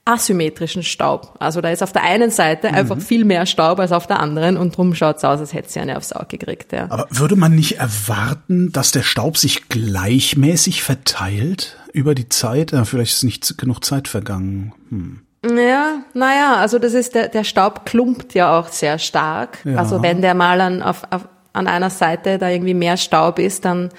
[0.03, 1.35] asymmetrischen Staub.
[1.39, 2.75] Also da ist auf der einen Seite Mhm.
[2.75, 5.79] einfach viel mehr Staub als auf der anderen und drum schaut's aus, als hätte sie
[5.79, 6.87] eine aufs Auge gekriegt, ja.
[6.89, 12.71] Aber würde man nicht erwarten, dass der Staub sich gleichmäßig verteilt über die Zeit?
[12.71, 14.73] Ja, vielleicht ist nicht genug Zeit vergangen.
[14.89, 15.19] Hm.
[15.43, 19.57] Ja, naja, also das ist der, der Staub klumpt ja auch sehr stark.
[19.63, 19.77] Ja.
[19.77, 23.65] Also wenn der mal an, auf, auf, an einer Seite da irgendwie mehr Staub ist,
[23.65, 23.89] dann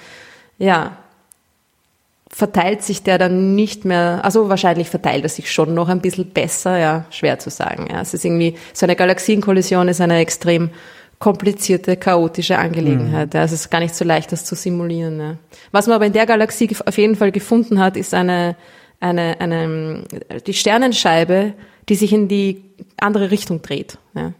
[0.57, 0.97] ja,
[2.29, 6.29] verteilt sich der dann nicht mehr, also wahrscheinlich verteilt er sich schon noch ein bisschen
[6.29, 7.87] besser, ja, schwer zu sagen.
[7.91, 8.01] Ja.
[8.01, 10.69] Es ist irgendwie, so eine Galaxienkollision ist eine extrem
[11.19, 13.33] komplizierte, chaotische Angelegenheit.
[13.33, 13.43] Ja.
[13.43, 15.19] Es ist gar nicht so leicht, das zu simulieren.
[15.19, 15.35] Ja.
[15.71, 18.55] Was man aber in der Galaxie auf jeden Fall gefunden hat, ist eine,
[19.03, 20.03] eine, eine,
[20.47, 21.53] die Sternenscheibe,
[21.89, 22.63] die sich in die
[22.97, 23.97] andere Richtung dreht.
[24.15, 24.33] Ja.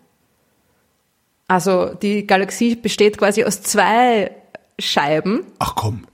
[1.48, 4.32] Also die Galaxie besteht quasi aus zwei
[4.80, 6.06] Scheiben Ach komm.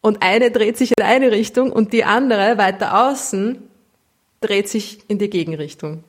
[0.00, 3.58] und eine dreht sich in eine Richtung und die andere weiter außen
[4.40, 6.04] dreht sich in die Gegenrichtung.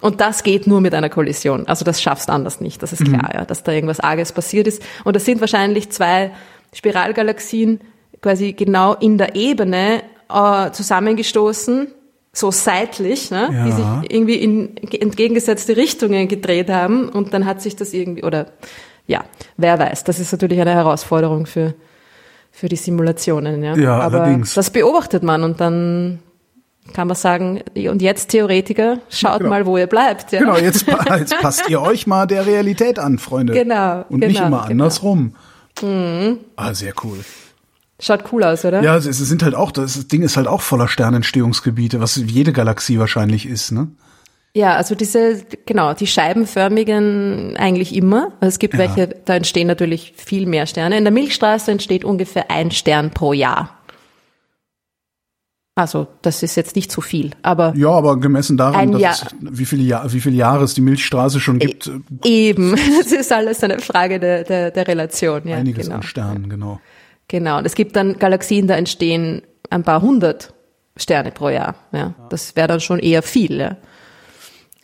[0.00, 1.66] Und das geht nur mit einer Kollision.
[1.68, 2.82] Also das schaffst anders nicht.
[2.82, 4.82] Das ist klar, ja, dass da irgendwas Arges passiert ist.
[5.04, 6.32] Und das sind wahrscheinlich zwei
[6.74, 7.80] Spiralgalaxien
[8.20, 11.88] quasi genau in der Ebene äh, zusammengestoßen,
[12.32, 14.00] so seitlich, ne, die Ja.
[14.00, 17.08] sich irgendwie in entgegengesetzte Richtungen gedreht haben.
[17.08, 18.46] Und dann hat sich das irgendwie, oder
[19.06, 19.24] ja,
[19.56, 20.04] wer weiß.
[20.04, 21.74] Das ist natürlich eine Herausforderung für,
[22.50, 23.62] für die Simulationen.
[23.62, 24.54] Ja, Ja, Aber allerdings.
[24.54, 26.20] das beobachtet man und dann
[26.94, 29.50] kann man sagen, und jetzt Theoretiker, schaut Genau.
[29.50, 30.32] mal, wo ihr bleibt.
[30.32, 30.40] Ja.
[30.40, 30.84] Genau, jetzt,
[31.18, 33.52] jetzt passt ihr euch mal der Realität an, Freunde.
[33.52, 34.84] Genau, Und nicht genau, immer genau.
[34.84, 35.34] andersrum.
[36.56, 37.18] Ah, sehr cool.
[38.04, 38.82] Schaut cool aus, oder?
[38.82, 42.52] Ja, es es sind halt auch, das Ding ist halt auch voller Sternentstehungsgebiete, was jede
[42.52, 43.88] Galaxie wahrscheinlich ist, ne?
[44.54, 48.32] Ja, also diese, genau, die scheibenförmigen eigentlich immer.
[48.40, 48.80] Also es gibt Ja.
[48.80, 50.98] welche, da entstehen natürlich viel mehr Sterne.
[50.98, 53.78] In der Milchstraße entsteht ungefähr ein Stern pro Jahr.
[55.74, 59.64] Also, das ist jetzt nicht zu viel, aber Ja, aber gemessen daran, dass es, wie
[59.64, 63.62] viele Jahr, wie viele Jahre es die Milchstraße schon gibt, äh, eben, es ist alles
[63.64, 65.46] eine Frage der, der, der Relation.
[65.46, 65.96] Ja, einiges genau.
[65.96, 66.80] an Sternen, genau.
[67.28, 67.58] Genau.
[67.58, 70.52] Und es gibt dann Galaxien, da entstehen ein paar hundert
[70.96, 71.74] Sterne pro Jahr.
[71.92, 73.58] Ja, das wäre dann schon eher viel.
[73.58, 73.76] Ja.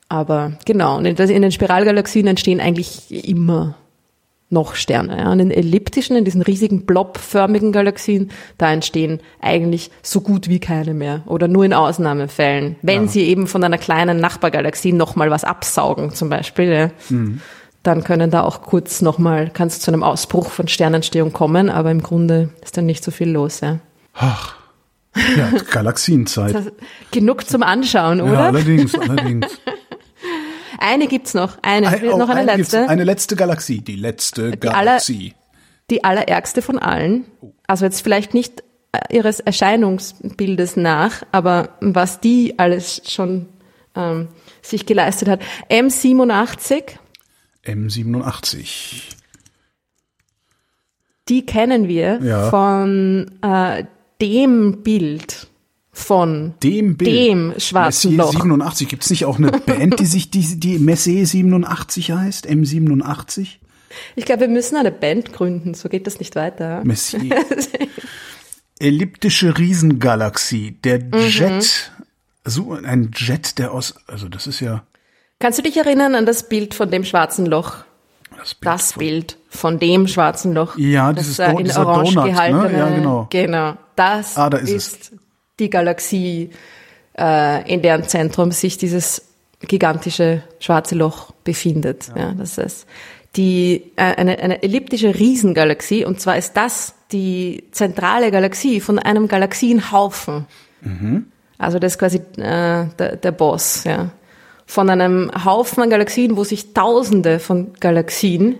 [0.08, 0.96] Aber genau.
[0.96, 3.74] Und in, den Spiralgalaxien entstehen eigentlich immer
[4.48, 5.18] noch Sterne.
[5.18, 5.30] Ja.
[5.30, 10.94] Und in elliptischen, in diesen riesigen blobförmigen Galaxien, da entstehen eigentlich so gut wie keine
[10.94, 11.22] mehr.
[11.26, 12.76] Oder nur in Ausnahmefällen.
[12.80, 13.08] Wenn Ja.
[13.08, 16.72] sie eben von einer kleinen Nachbargalaxie nochmal was absaugen, zum Beispiel.
[16.72, 16.90] Ja
[17.88, 21.90] dann können da auch kurz nochmal, kann es zu einem Ausbruch von Sternentstehung kommen, aber
[21.90, 23.60] im Grunde ist dann nicht so viel los.
[23.60, 23.80] Ja.
[24.14, 24.54] Ach.
[25.36, 26.54] Ja, Galaxienzeit.
[27.10, 28.38] Genug zum Anschauen, Ja, oder?
[28.40, 29.46] allerdings, allerdings.
[30.78, 34.56] eine gibt's noch, eine, Ein- noch eine eine letzte, Eine letzte Galaxie, die letzte aller-
[34.56, 35.34] Galaxie.
[35.90, 37.24] die allerärgste von allen.
[37.66, 38.62] Also jetzt vielleicht nicht
[38.92, 43.46] äh, ihres Erscheinungsbildes nach, aber was die alles schon
[43.96, 44.28] ähm,
[44.62, 45.40] sich geleistet hat.
[45.70, 46.82] M87,
[47.68, 49.02] M87.
[51.28, 52.48] die kennen wir Ja.
[52.50, 53.84] von äh,
[54.20, 55.46] dem Bild
[55.92, 57.10] von Dem Bild.
[57.10, 58.32] dem schwarzen Messier Loch.
[58.32, 58.88] 87.
[58.88, 62.46] Gibt's nicht auch eine Band, die sich die, die Messier 87 heißt?
[62.48, 63.48] M87?
[64.16, 66.82] Ich glaube, wir müssen eine Band gründen, so geht das nicht weiter.
[66.84, 67.34] Messier.
[68.78, 70.72] Elliptische Riesengalaxie.
[70.84, 71.12] Der Mhm.
[71.28, 71.90] Jet.
[72.44, 74.84] So ein Jet, der aus, also das ist ja
[75.40, 77.76] Kannst du dich erinnern an das Bild von dem schwarzen Loch?
[78.36, 78.66] das Bild.
[78.72, 80.76] Das Bild von dem schwarzen Loch.
[80.78, 82.32] Ja, das dieses äh, Do- in Orange Donut, ne?
[82.32, 82.78] gehaltene.
[82.78, 83.26] Ja, genau.
[83.30, 83.74] Genau.
[83.96, 85.12] Das Ah, da ist ist,
[85.58, 86.50] die Galaxie,
[87.18, 89.24] äh, in deren Zentrum sich dieses
[89.60, 92.08] gigantische schwarze Loch befindet.
[92.16, 92.32] Ja.
[92.32, 92.86] das ist
[93.36, 99.26] die äh, eine, eine elliptische Riesengalaxie und zwar ist das die zentrale Galaxie von einem
[99.28, 100.46] Galaxienhaufen.
[101.58, 104.10] Also das ist quasi äh, der, der Boss, ja.
[104.70, 108.58] Von einem Haufen an Galaxien, wo sich Tausende von Galaxien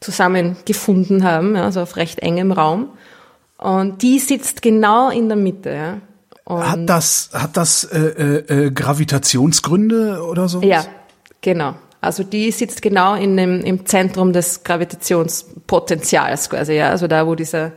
[0.00, 2.88] zusammengefunden haben, ja, also auf recht engem Raum.
[3.58, 5.98] Und die sitzt genau in der Mitte, ja.
[6.44, 10.62] Und Hat das, hat das äh, äh, äh, Gravitationsgründe oder so?
[10.62, 10.84] ja,
[11.40, 11.76] genau.
[12.00, 16.90] Also die sitzt genau in dem, im Zentrum des Gravitationspotenzials quasi, ja.
[16.90, 17.70] Also da, wo dieser,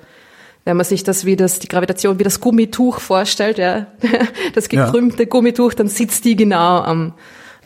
[0.66, 3.86] wenn man sich das wie das, die Gravitation wie das Gummituch vorstellt, ja,
[4.56, 5.30] das gekrümmte ja.
[5.30, 7.14] Gummituch, dann sitzt die genau am,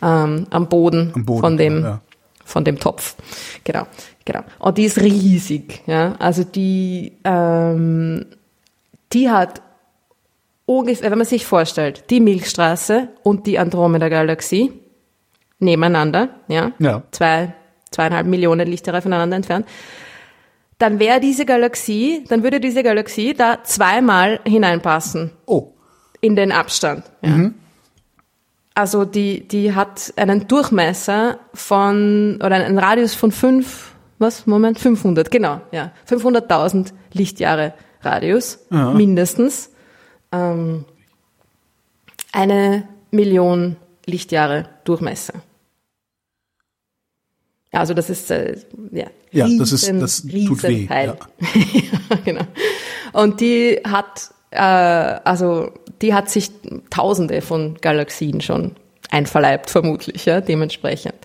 [0.01, 2.01] ähm, am, Boden am Boden von dem, ja.
[2.43, 3.15] von dem Topf.
[3.63, 3.87] Genau,
[4.25, 4.41] genau.
[4.59, 6.15] Und die ist riesig, ja.
[6.19, 8.25] Also die, ähm,
[9.13, 9.61] die hat
[10.65, 14.71] ungefähr, wenn man sich vorstellt, die Milchstraße und die Andromeda-Galaxie,
[15.59, 17.03] nebeneinander, ja, ja.
[17.11, 17.53] zwei,
[17.91, 19.65] zweieinhalb Millionen Lichtjahre voneinander entfernt,
[20.77, 25.31] dann wäre diese Galaxie, dann würde diese Galaxie da zweimal hineinpassen.
[25.45, 25.73] Oh.
[26.21, 27.03] In den Abstand.
[27.21, 27.29] Ja.
[27.29, 27.55] Mhm.
[28.77, 35.31] Also die, die hat einen Durchmesser von, oder einen Radius von fünf, was, Moment, 500,
[35.31, 38.91] genau, ja, 500.000 Lichtjahre Radius, ja.
[38.91, 39.71] mindestens.
[40.31, 40.85] Ähm,
[42.31, 45.41] eine Million Lichtjahre Durchmesser.
[47.71, 48.59] Also das ist äh,
[48.91, 50.85] ja, ja riesen, das ist das tut weh.
[50.87, 51.03] Ja.
[51.03, 51.17] ja.
[52.25, 52.45] genau.
[53.13, 55.71] Und die hat äh, also
[56.01, 56.51] die hat sich
[56.89, 58.75] Tausende von Galaxien schon
[59.09, 61.15] einverleibt vermutlich ja dementsprechend.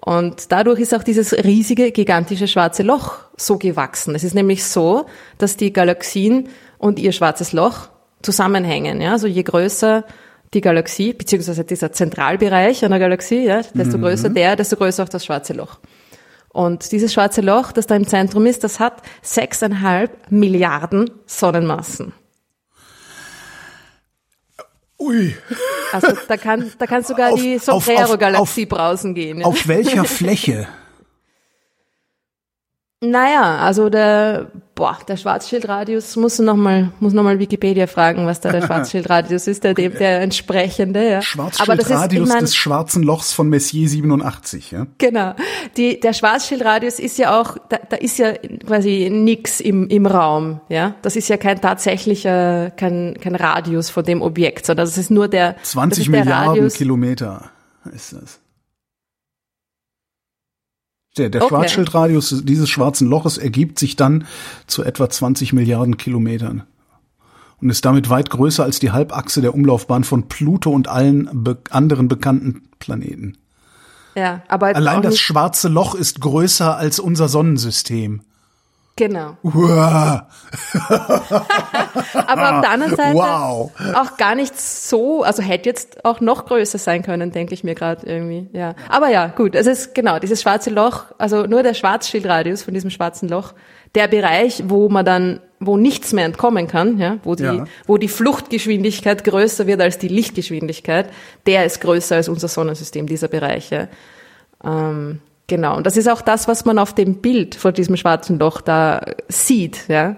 [0.00, 4.14] Und dadurch ist auch dieses riesige gigantische schwarze Loch so gewachsen.
[4.14, 5.06] Es ist nämlich so,
[5.38, 6.48] dass die Galaxien
[6.78, 7.88] und ihr schwarzes Loch
[8.22, 9.00] zusammenhängen.
[9.00, 10.04] Ja, also je größer
[10.52, 14.02] die Galaxie, beziehungsweise dieser Zentralbereich einer Galaxie, ja, desto mhm.
[14.02, 15.78] größer der, desto größer auch das schwarze Loch.
[16.50, 22.12] Und dieses schwarze Loch, das da im Zentrum ist, das hat sechseinhalb Milliarden Sonnenmassen.
[25.04, 25.36] Ui.
[25.92, 29.40] Also da kann, da kann sogar auf, die Sombrero-Galaxie brausen gehen.
[29.40, 29.46] Ja.
[29.46, 30.66] Auf welcher Fläche?
[33.10, 38.40] Naja, also der, boah, der Schwarzschildradius muss noch mal, muss noch mal Wikipedia fragen, was
[38.40, 41.22] da der Schwarzschildradius ist, der, der entsprechende, ja.
[41.22, 44.86] Schwarzschildradius des schwarzen Lochs von Messier 87, ja.
[44.98, 45.34] Genau.
[45.76, 48.32] Die, der Schwarzschildradius ist ja auch, da, da ist ja
[48.66, 50.94] quasi nix im, im Raum, ja.
[51.02, 55.28] Das ist ja kein tatsächlicher, kein, kein Radius von dem Objekt, sondern das ist nur
[55.28, 56.74] der, 20 Milliarden Radius.
[56.74, 57.50] Kilometer
[57.92, 58.40] ist das.
[61.16, 61.54] Der, der okay.
[61.54, 64.26] Schwarzschildradius dieses schwarzen Loches ergibt sich dann
[64.66, 66.64] zu etwa 20 Milliarden Kilometern
[67.60, 71.58] und ist damit weit größer als die Halbachse der Umlaufbahn von Pluto und allen be
[71.70, 73.38] anderen bekannten Planeten.
[74.16, 78.22] Ja, aber allein das schwarze Loch ist größer als unser Sonnensystem.
[78.96, 79.36] Genau.
[79.42, 80.28] Uah.
[82.26, 83.72] Aber auf der anderen Seite wow.
[83.92, 87.74] auch gar nicht so, also hätte jetzt auch noch größer sein können, denke ich mir
[87.74, 88.48] gerade irgendwie.
[88.52, 88.76] Ja.
[88.88, 92.90] Aber ja, gut, es ist genau dieses schwarze Loch, also nur der Schwarzschildradius von diesem
[92.90, 93.54] schwarzen Loch,
[93.96, 97.64] der Bereich, wo man dann, wo nichts mehr entkommen kann, ja, wo die, ja.
[97.86, 101.10] wo die Fluchtgeschwindigkeit größer wird als die Lichtgeschwindigkeit,
[101.46, 103.70] der ist größer als unser Sonnensystem, dieser Bereich.
[103.70, 103.88] Ja.
[104.64, 108.38] Ähm, Genau, und das ist auch das, was man auf dem Bild vor diesem schwarzen
[108.38, 110.16] Loch da sieht, ja.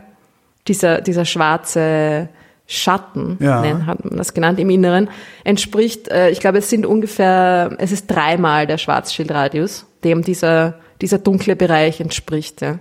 [0.69, 2.29] Dieser, dieser schwarze
[2.67, 3.87] Schatten, ja.
[3.87, 5.09] hat man das genannt, im Inneren,
[5.45, 11.19] entspricht, äh, ich glaube, es sind ungefähr, es ist dreimal der Schwarzschildradius, dem dieser, dieser
[11.19, 12.79] dunkle Bereich entspricht, ja.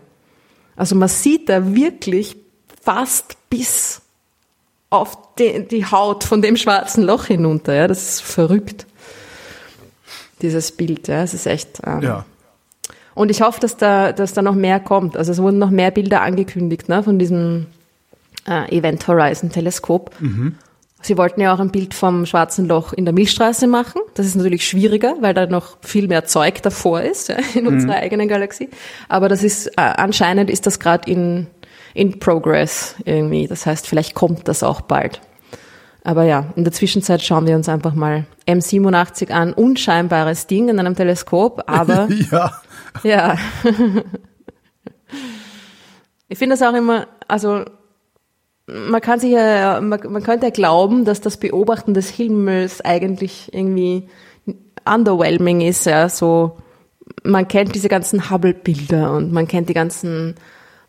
[0.76, 2.36] Also man sieht da wirklich
[2.82, 4.02] fast bis
[4.90, 7.88] auf die, die Haut von dem schwarzen Loch hinunter, ja.
[7.88, 8.86] Das ist verrückt
[10.42, 11.08] dieses Bild.
[11.08, 11.82] Ja, es ist echt.
[11.86, 12.26] Ähm, ja.
[13.16, 15.18] Und ich hoffe, dass da, dass da noch mehr kommt.
[15.18, 17.66] Also es wurden noch mehr Bilder angekündigt ne, von diesem
[18.48, 20.14] äh, Event Horizon Teleskop.
[20.20, 20.56] Mhm.
[21.02, 24.02] Sie wollten ja auch ein Bild vom schwarzen Loch in der Milchstraße machen.
[24.16, 27.74] Das ist natürlich schwieriger, weil da noch viel mehr Zeug davor ist ja, in mhm.
[27.74, 28.70] unserer eigenen Galaxie.
[29.08, 31.48] Aber das ist äh, anscheinend ist das gerade in
[31.96, 33.48] in Progress irgendwie.
[33.48, 35.22] Das heißt, vielleicht kommt das auch bald.
[36.04, 39.54] Aber ja, in der Zwischenzeit schauen wir uns einfach mal M87 an.
[39.54, 42.52] Unscheinbares Ding in einem Teleskop, aber ja.
[43.04, 43.38] Ja.
[46.28, 47.66] ich finde das auch immer, also
[48.68, 53.54] man kann sich ja, man, man könnte ja glauben, dass das Beobachten des Himmels eigentlich
[53.54, 54.10] irgendwie
[54.86, 56.58] underwhelming ist, ja, so
[57.24, 60.36] man kennt diese ganzen Hubble-Bilder und man kennt die ganzen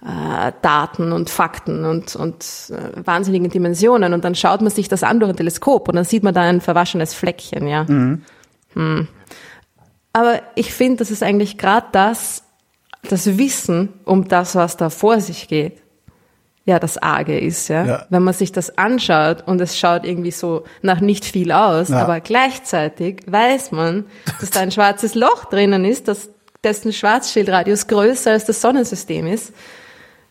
[0.03, 5.03] äh, Daten und Fakten und, und äh, wahnsinnigen Dimensionen und dann schaut man sich das
[5.03, 7.85] an durch ein Teleskop und dann sieht man da ein verwaschenes Fleckchen, ja.
[7.85, 8.23] Mhm.
[8.75, 9.09] Hm.
[10.17, 12.43] Aber ich finde, das ist eigentlich gerade das,
[13.03, 15.83] das Wissen um das, was da vor sich geht,
[16.65, 17.85] ja, das Arge ist, ja?
[17.85, 18.07] ja.
[18.09, 21.99] Wenn man sich das anschaut und es schaut irgendwie so nach nicht viel aus, ja.
[21.99, 24.07] aber gleichzeitig weiß man,
[24.41, 26.31] dass da ein schwarzes Loch drinnen ist, dass
[26.65, 29.53] dessen Schwarzschildradius größer als das Sonnensystem ist.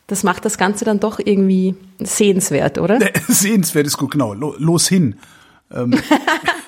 [0.07, 2.97] Das macht das Ganze dann doch irgendwie sehenswert, oder?
[3.27, 4.33] Sehenswert ist gut, genau.
[4.33, 5.17] Los hin.
[5.71, 5.91] Ähm,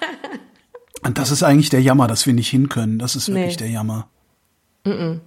[1.08, 3.00] Und das ist eigentlich der Jammer, dass wir nicht hin können.
[3.00, 3.58] Das ist wirklich Nee.
[3.58, 4.08] der Jammer.
[4.84, 5.20] ist der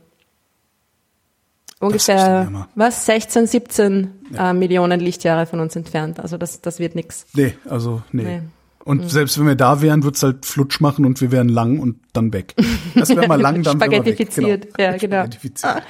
[1.80, 6.20] Ungefähr, was, 16, 17 äh, Millionen Lichtjahre von uns entfernt.
[6.20, 7.26] Also das, das wird nix.
[7.32, 8.22] Nee, also nee.
[8.24, 8.42] Nee.
[8.84, 8.90] Mhm.
[8.90, 11.96] Und selbst wenn wir da wären, wird's halt flutsch machen und wir wären lang und
[12.12, 12.54] dann weg.
[12.94, 13.96] Das wäre mal lang, dann wir weg.
[13.96, 15.16] Spaghettifiziert, ja, genau.
[15.16, 15.82] Spaghettifiziert.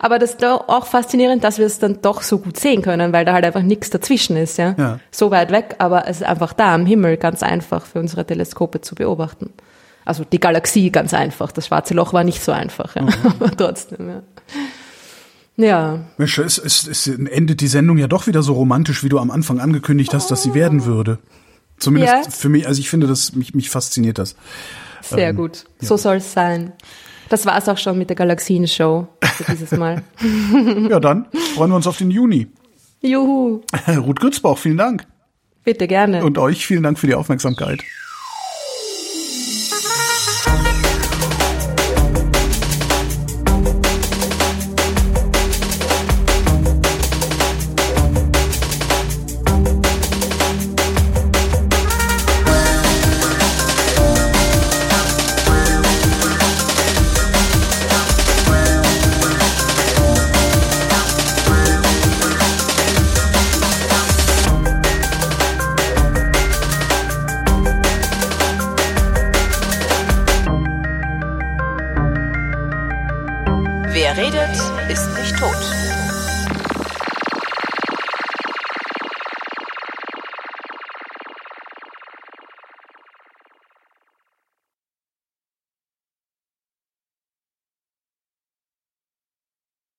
[0.00, 3.12] Aber das ist doch auch faszinierend, dass wir es dann doch so gut sehen können,
[3.12, 4.74] weil da halt einfach nichts dazwischen ist, ja?
[4.78, 5.00] Ja.
[5.10, 8.80] So weit weg, aber es ist einfach da am Himmel ganz einfach für unsere Teleskope
[8.80, 9.50] zu beobachten.
[10.04, 11.50] Also die Galaxie ganz einfach.
[11.52, 13.02] Das schwarze Loch war nicht so einfach, ja.
[13.02, 13.12] Mhm.
[13.24, 14.22] aber trotzdem, ja.
[15.58, 19.18] Ja, Mensch, es, es, es endet die Sendung ja doch wieder so romantisch, wie du
[19.18, 21.18] am Anfang angekündigt hast, dass sie werden würde.
[21.78, 22.30] Zumindest Ja.
[22.30, 24.34] für mich, also ich finde das, mich, mich fasziniert das.
[25.02, 25.64] sehr Ähm, gut.
[25.80, 26.72] So soll es sein.
[27.28, 30.02] Das war's auch schon mit der Galaxien-Show für dieses Mal.
[30.88, 32.46] Ja, dann freuen wir uns auf den Juni.
[33.02, 35.06] Juhu, Ruth Grützbauch, vielen Dank.
[35.64, 36.24] bitte gerne.
[36.24, 37.82] Und euch vielen Dank für die Aufmerksamkeit.